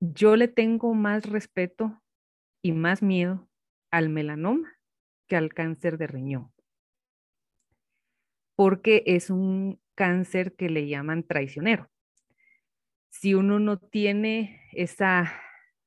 yo 0.00 0.36
le 0.36 0.46
tengo 0.46 0.94
más 0.94 1.28
respeto 1.28 2.00
y 2.62 2.72
más 2.72 3.02
miedo 3.02 3.48
al 3.90 4.10
melanoma 4.10 4.72
que 5.26 5.36
al 5.36 5.52
cáncer 5.52 5.98
de 5.98 6.06
riñón, 6.06 6.52
porque 8.58 9.04
es 9.06 9.30
un 9.30 9.80
cáncer 9.94 10.56
que 10.56 10.68
le 10.68 10.88
llaman 10.88 11.22
traicionero. 11.22 11.88
Si 13.08 13.34
uno 13.34 13.60
no 13.60 13.78
tiene 13.78 14.60
esa 14.72 15.32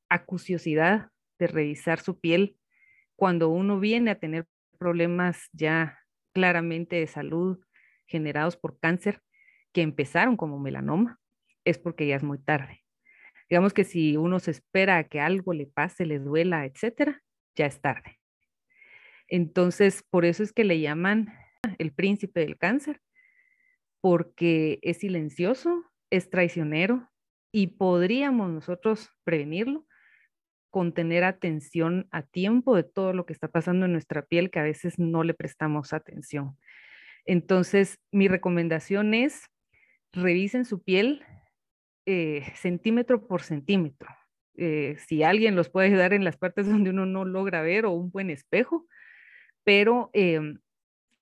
acuciosidad 0.08 1.10
de 1.38 1.48
revisar 1.48 2.00
su 2.00 2.18
piel, 2.18 2.56
cuando 3.18 3.50
uno 3.50 3.78
viene 3.82 4.12
a 4.12 4.20
tener 4.20 4.48
problemas 4.80 5.50
ya 5.52 6.00
claramente 6.32 6.96
de 6.96 7.08
salud 7.08 7.60
generados 8.08 8.56
por 8.56 8.80
cáncer 8.80 9.22
que 9.74 9.82
empezaron 9.82 10.38
como 10.38 10.58
melanoma, 10.58 11.20
es 11.66 11.78
porque 11.78 12.08
ya 12.08 12.16
es 12.16 12.24
muy 12.24 12.40
tarde. 12.40 12.86
Digamos 13.50 13.74
que 13.74 13.84
si 13.84 14.16
uno 14.16 14.40
se 14.40 14.52
espera 14.52 14.98
a 14.98 15.04
que 15.04 15.20
algo 15.20 15.52
le 15.52 15.68
pase, 15.68 16.06
le 16.06 16.20
duela, 16.20 16.66
etcétera, 16.66 17.22
ya 17.54 17.66
es 17.66 17.82
tarde. 17.82 18.18
Entonces, 19.28 20.06
por 20.10 20.24
eso 20.24 20.42
es 20.42 20.54
que 20.54 20.64
le 20.64 20.80
llaman 20.80 21.34
el 21.82 21.94
príncipe 21.94 22.42
del 22.42 22.58
cáncer, 22.58 23.02
porque 24.02 24.80
es 24.82 24.98
silencioso, 24.98 25.84
es 26.10 26.30
traicionero 26.30 27.10
y 27.52 27.68
podríamos 27.68 28.50
nosotros 28.50 29.10
prevenirlo 29.24 29.86
con 30.70 30.94
tener 30.94 31.24
atención 31.24 32.08
a 32.12 32.22
tiempo 32.22 32.76
de 32.76 32.84
todo 32.84 33.14
lo 33.14 33.26
que 33.26 33.34
está 33.34 33.50
pasando 33.50 33.86
en 33.86 33.92
nuestra 33.92 34.26
piel 34.26 34.50
que 34.50 34.60
a 34.60 34.64
veces 34.64 34.98
no 34.98 35.24
le 35.24 35.34
prestamos 35.34 35.92
atención. 35.92 36.58
Entonces, 37.26 38.00
mi 38.12 38.28
recomendación 38.28 39.14
es 39.14 39.46
revisen 40.14 40.66
su 40.66 40.82
piel 40.82 41.24
eh, 42.06 42.44
centímetro 42.56 43.28
por 43.28 43.44
centímetro. 43.44 44.10
Eh, 44.56 44.96
si 45.08 45.24
alguien 45.24 45.56
los 45.56 45.70
puede 45.70 45.88
ayudar 45.88 46.14
en 46.14 46.24
las 46.24 46.38
partes 46.38 46.68
donde 46.70 46.90
uno 46.90 47.06
no 47.06 47.26
logra 47.26 47.62
ver 47.62 47.86
o 47.86 47.92
un 47.92 48.12
buen 48.12 48.30
espejo, 48.30 48.88
pero 49.64 50.10
em, 50.14 50.60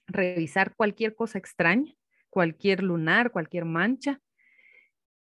revisar 0.10 0.76
cualquier 0.76 1.16
cosa 1.16 1.38
extraña, 1.38 1.94
cualquier 2.30 2.84
lunar, 2.84 3.32
cualquier 3.32 3.66
mancha. 3.66 4.20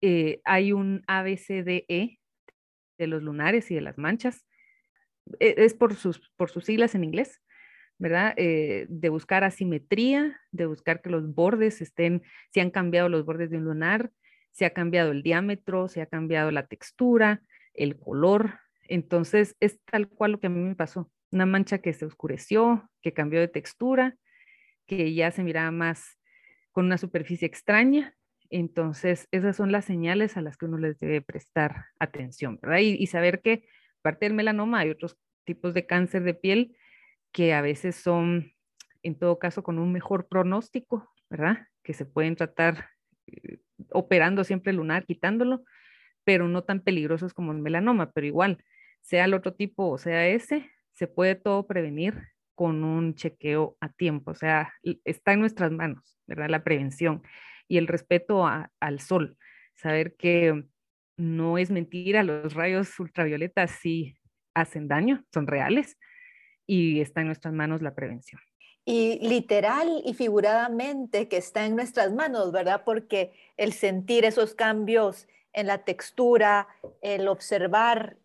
Eh, 0.00 0.40
hay 0.44 0.72
un 0.72 1.02
ABCDE 1.06 2.20
de 2.98 3.06
los 3.06 3.22
lunares 3.22 3.70
y 3.70 3.74
de 3.74 3.80
las 3.80 3.98
manchas. 3.98 4.46
E, 5.40 5.54
es 5.58 5.74
por 5.74 5.94
sus, 5.94 6.30
por 6.36 6.50
sus 6.50 6.64
siglas 6.64 6.94
en 6.94 7.04
inglés, 7.04 7.42
¿verdad? 7.98 8.34
de 8.36 9.08
buscar 9.08 9.42
asimetría, 9.42 10.38
de 10.52 10.66
buscar 10.66 11.00
que 11.00 11.10
los 11.10 11.34
bordes 11.34 11.80
estén, 11.80 12.22
si 12.52 12.60
han 12.60 12.70
cambiado 12.70 13.08
los 13.08 13.24
bordes 13.24 13.50
de 13.50 13.56
un 13.56 13.64
lunar, 13.64 14.12
se 14.56 14.64
ha 14.64 14.70
cambiado 14.70 15.12
el 15.12 15.22
diámetro, 15.22 15.86
se 15.86 16.00
ha 16.00 16.06
cambiado 16.06 16.50
la 16.50 16.66
textura, 16.66 17.42
el 17.74 17.98
color. 17.98 18.58
Entonces 18.88 19.54
es 19.60 19.78
tal 19.84 20.08
cual 20.08 20.32
lo 20.32 20.40
que 20.40 20.46
a 20.46 20.50
mí 20.50 20.60
me 20.60 20.74
pasó. 20.74 21.10
Una 21.30 21.44
mancha 21.44 21.78
que 21.78 21.92
se 21.92 22.06
oscureció, 22.06 22.88
que 23.02 23.12
cambió 23.12 23.38
de 23.38 23.48
textura, 23.48 24.16
que 24.87 25.14
ya 25.14 25.31
se 25.31 25.42
miraba 25.42 25.70
más 25.70 26.18
con 26.72 26.87
una 26.87 26.99
superficie 26.99 27.46
extraña. 27.46 28.14
Entonces 28.51 29.29
esas 29.33 29.57
son 29.57 29.72
las 29.72 29.85
señales 29.85 30.37
a 30.37 30.42
las 30.42 30.57
que 30.57 30.66
uno 30.66 30.79
les 30.79 30.99
debe 30.99 31.20
prestar 31.20 31.87
atención, 31.99 32.59
¿verdad? 32.62 32.79
Y, 32.79 33.07
saber 33.07 33.42
que 33.42 33.66
aparte 34.01 34.27
del 34.27 34.35
melanoma 34.35 34.81
hay 34.81 34.90
otros 34.90 35.18
tipos 35.44 35.75
de 35.75 35.87
cáncer 35.87 36.22
de 36.22 36.35
piel 36.35 36.77
que 37.33 37.55
a 37.55 37.61
veces 37.61 37.96
son, 37.96 38.53
en 39.03 39.18
todo 39.18 39.38
caso, 39.38 39.62
con 39.62 39.79
un 39.79 39.92
mejor 39.92 40.29
pronóstico, 40.29 41.12
¿verdad? 41.29 41.66
Que 41.83 41.92
se 41.92 42.07
pueden 42.07 42.37
tratar 42.37 42.90
eh, 43.27 43.59
operando 43.90 44.44
siempre 44.44 44.72
lunar, 44.72 45.07
quitándolo, 45.07 45.64
pero 46.25 46.49
no 46.49 46.62
tan 46.64 46.81
peligrosos 46.81 47.35
como 47.35 47.53
el 47.53 47.59
melanoma, 47.59 48.12
pero 48.12 48.27
igual, 48.27 48.64
sea 49.01 49.25
el 49.25 49.35
otro 49.35 49.55
tipo 49.55 49.88
o 49.88 49.99
sea 49.99 50.27
ese, 50.27 50.70
se 50.92 51.07
puede 51.07 51.37
todo 51.37 51.66
prevenir 51.66 52.29
con 52.56 52.82
un 52.82 53.14
chequeo 53.14 53.76
a 53.80 53.88
tiempo, 53.90 54.32
o 54.32 54.34
sea, 54.34 54.72
está 55.04 55.34
en 55.34 55.40
nuestras 55.40 55.70
manos, 55.70 56.18
¿verdad? 56.26 56.50
La 56.50 56.64
prevención 56.64 57.22
y 57.68 57.78
el 57.78 57.86
respeto 57.86 58.44
al 58.46 59.00
sol, 59.00 59.38
saber 59.74 60.16
que 60.16 60.64
no 61.16 61.58
es 61.58 61.70
mentira, 61.70 62.24
los 62.24 62.54
rayos 62.54 62.98
ultravioletas 62.98 63.70
sí 63.70 64.16
hacen 64.54 64.88
daño, 64.88 65.24
son 65.32 65.46
reales 65.46 65.96
y 66.66 67.00
está 67.00 67.20
en 67.20 67.28
nuestras 67.28 67.54
manos 67.54 67.80
la 67.82 67.94
prevención 67.94 68.40
y 68.86 69.18
literal 69.18 70.00
y 70.04 70.14
figuradamente 70.14 71.28
que 71.28 71.36
está 71.36 71.66
en 71.66 71.74
nuestras 71.74 72.12
manos, 72.12 72.52
¿verdad? 72.52 72.82
Porque 72.84 73.32
el 73.56 73.72
sentir 73.72 74.24
esos 74.24 74.54
cambios 74.54 75.26
en 75.52 75.66
la 75.66 75.78
textura, 75.78 76.68
el 77.02 77.26
observar, 77.26 78.16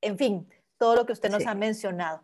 en 0.00 0.18
fin, 0.18 0.48
todo 0.78 0.96
lo 0.96 1.06
que 1.06 1.12
usted 1.12 1.30
nos 1.30 1.46
ha 1.46 1.54
mencionado. 1.54 2.22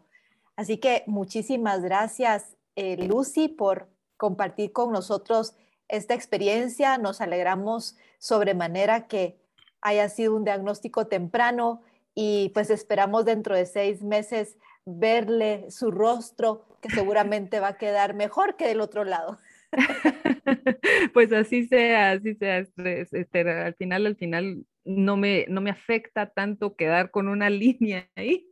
Así 0.61 0.77
que 0.77 1.05
muchísimas 1.07 1.81
gracias, 1.81 2.55
eh, 2.77 2.99
Lucy, 2.99 3.49
por 3.49 3.88
compartir 4.18 4.73
con 4.73 4.92
nosotros 4.92 5.55
esta 5.88 6.12
experiencia. 6.12 6.99
Nos 6.99 7.23
alegramos 7.23 7.96
sobremanera 8.18 9.09
que 9.09 9.40
haya 9.81 10.07
sido 10.11 10.37
un 10.37 10.44
diagnóstico 10.44 11.07
temprano 11.07 11.81
y 12.14 12.51
pues 12.51 12.68
esperamos 12.68 13.25
dentro 13.25 13.57
de 13.57 13.64
seis 13.64 14.03
meses 14.03 14.59
verle 14.85 15.70
su 15.70 15.90
rostro, 15.90 16.66
que 16.83 16.90
seguramente 16.90 17.59
va 17.59 17.68
a 17.68 17.79
quedar 17.79 18.12
mejor 18.12 18.57
que 18.57 18.66
del 18.66 18.83
otro 18.83 19.05
lado. 19.05 19.38
pues 21.14 21.33
así 21.33 21.68
sea, 21.68 22.12
así 22.12 22.35
sea, 22.35 22.59
este, 22.59 23.40
al 23.51 23.75
final, 23.77 24.05
al 24.05 24.16
final 24.16 24.66
no 24.85 25.16
me, 25.16 25.46
no 25.49 25.62
me 25.62 25.70
afecta 25.70 26.27
tanto 26.27 26.77
quedar 26.77 27.11
con 27.11 27.29
una 27.29 27.49
línea 27.51 28.11
ahí, 28.14 28.46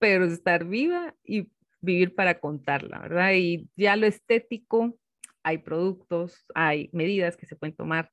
pero 0.00 0.24
estar 0.24 0.64
viva 0.64 1.14
y 1.22 1.48
vivir 1.80 2.16
para 2.16 2.40
contarla, 2.40 2.98
¿verdad? 2.98 3.34
Y 3.34 3.68
ya 3.76 3.94
lo 3.94 4.06
estético, 4.06 4.98
hay 5.44 5.58
productos, 5.58 6.44
hay 6.54 6.90
medidas 6.92 7.36
que 7.36 7.46
se 7.46 7.54
pueden 7.54 7.76
tomar, 7.76 8.10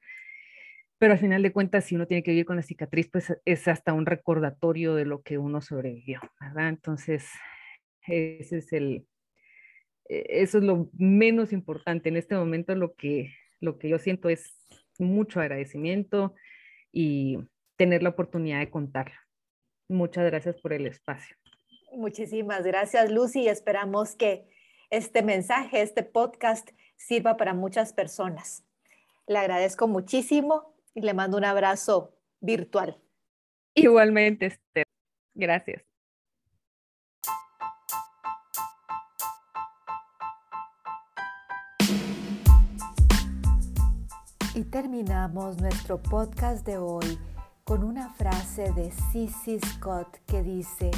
pero 0.99 1.13
al 1.13 1.19
final 1.19 1.41
de 1.41 1.51
cuentas, 1.51 1.85
si 1.85 1.95
uno 1.95 2.07
tiene 2.07 2.23
que 2.23 2.31
vivir 2.31 2.45
con 2.45 2.57
la 2.57 2.61
cicatriz, 2.61 3.09
pues 3.09 3.33
es 3.45 3.67
hasta 3.67 3.93
un 3.93 4.05
recordatorio 4.05 4.95
de 4.95 5.05
lo 5.05 5.21
que 5.21 5.37
uno 5.37 5.61
sobrevivió, 5.61 6.19
¿verdad? 6.39 6.69
Entonces, 6.69 7.27
ese 8.05 8.57
es 8.57 8.73
el, 8.73 9.07
e, 10.09 10.25
eso 10.41 10.57
es 10.57 10.63
lo 10.63 10.89
menos 10.93 11.53
importante. 11.53 12.09
En 12.09 12.17
este 12.17 12.35
momento 12.35 12.75
lo 12.75 12.95
que, 12.95 13.33
lo 13.59 13.77
que 13.77 13.89
yo 13.89 13.99
siento 13.99 14.29
es 14.29 14.55
mucho 14.99 15.39
agradecimiento 15.39 16.35
y 16.91 17.37
tener 17.77 18.03
la 18.03 18.09
oportunidad 18.09 18.59
de 18.59 18.71
contarlo. 18.71 19.15
Muchas 19.87 20.25
gracias 20.25 20.59
por 20.59 20.73
el 20.73 20.87
espacio. 20.87 21.37
Muchísimas 21.91 22.63
gracias, 22.63 23.11
Lucy. 23.11 23.47
Esperamos 23.47 24.15
que 24.15 24.47
este 24.89 25.21
mensaje, 25.21 25.81
este 25.81 26.03
podcast, 26.03 26.69
sirva 26.95 27.37
para 27.37 27.53
muchas 27.53 27.93
personas. 27.93 28.63
Le 29.27 29.37
agradezco 29.37 29.87
muchísimo 29.87 30.73
y 30.93 31.01
le 31.01 31.13
mando 31.13 31.37
un 31.37 31.45
abrazo 31.45 32.15
virtual. 32.39 33.01
Igualmente, 33.73 34.47
Esther. 34.47 34.85
Gracias. 35.33 35.83
Y 44.55 44.63
terminamos 44.63 45.61
nuestro 45.61 46.01
podcast 46.01 46.65
de 46.65 46.79
hoy 46.79 47.19
con 47.63 47.83
una 47.83 48.09
frase 48.09 48.71
de 48.73 48.89
Sissy 48.89 49.59
Scott 49.59 50.17
que 50.25 50.41
dice, 50.41 50.89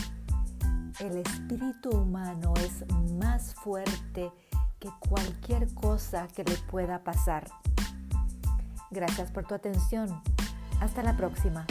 el 1.00 1.18
espíritu 1.18 1.90
humano 1.92 2.54
es 2.58 2.84
más 3.14 3.56
fuerte 3.56 4.32
que 4.80 4.90
cualquier 5.00 5.74
cosa 5.74 6.28
que 6.28 6.44
le 6.44 6.56
pueda 6.70 7.04
pasar. 7.04 7.50
Gracias 8.92 9.32
por 9.32 9.46
tu 9.46 9.56
atención. 9.56 10.22
Hasta 10.82 11.04
la 11.04 11.16
próxima. 11.16 11.66